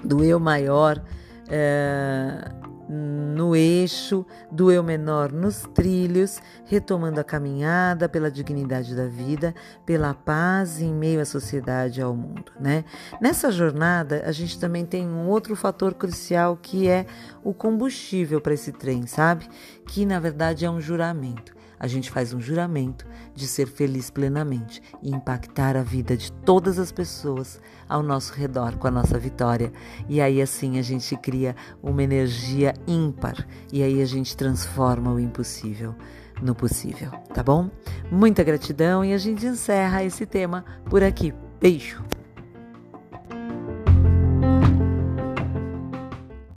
do 0.04 0.24
eu 0.24 0.40
maior 0.40 1.02
é, 1.48 2.50
no 2.88 3.56
eixo, 3.56 4.24
do 4.50 4.70
eu 4.70 4.82
menor 4.82 5.32
nos 5.32 5.62
trilhos, 5.74 6.40
retomando 6.64 7.20
a 7.20 7.24
caminhada 7.24 8.08
pela 8.08 8.30
dignidade 8.30 8.94
da 8.94 9.06
vida, 9.06 9.54
pela 9.84 10.14
paz 10.14 10.80
em 10.80 10.92
meio 10.92 11.20
à 11.20 11.24
sociedade 11.24 12.00
e 12.00 12.02
ao 12.02 12.14
mundo, 12.14 12.52
né? 12.60 12.84
Nessa 13.20 13.50
jornada, 13.50 14.22
a 14.24 14.32
gente 14.32 14.58
também 14.58 14.84
tem 14.84 15.06
um 15.06 15.28
outro 15.28 15.56
fator 15.56 15.94
crucial 15.94 16.56
que 16.56 16.88
é 16.88 17.06
o 17.42 17.52
combustível 17.52 18.40
para 18.40 18.54
esse 18.54 18.72
trem, 18.72 19.06
sabe? 19.06 19.48
Que 19.86 20.04
na 20.04 20.20
verdade 20.20 20.64
é 20.64 20.70
um 20.70 20.80
juramento 20.80 21.55
a 21.78 21.86
gente 21.86 22.10
faz 22.10 22.32
um 22.32 22.40
juramento 22.40 23.06
de 23.34 23.46
ser 23.46 23.66
feliz 23.66 24.10
plenamente 24.10 24.82
e 25.02 25.10
impactar 25.10 25.76
a 25.76 25.82
vida 25.82 26.16
de 26.16 26.32
todas 26.32 26.78
as 26.78 26.90
pessoas 26.90 27.60
ao 27.88 28.02
nosso 28.02 28.32
redor 28.32 28.76
com 28.76 28.86
a 28.86 28.90
nossa 28.90 29.18
vitória. 29.18 29.72
E 30.08 30.20
aí 30.20 30.40
assim 30.40 30.78
a 30.78 30.82
gente 30.82 31.16
cria 31.16 31.54
uma 31.82 32.02
energia 32.02 32.74
ímpar 32.86 33.46
e 33.72 33.82
aí 33.82 34.00
a 34.00 34.06
gente 34.06 34.36
transforma 34.36 35.12
o 35.12 35.20
impossível 35.20 35.94
no 36.42 36.54
possível, 36.54 37.10
tá 37.32 37.42
bom? 37.42 37.70
Muita 38.10 38.44
gratidão 38.44 39.04
e 39.04 39.12
a 39.12 39.18
gente 39.18 39.46
encerra 39.46 40.04
esse 40.04 40.26
tema 40.26 40.64
por 40.90 41.02
aqui. 41.02 41.32
Beijo! 41.60 42.15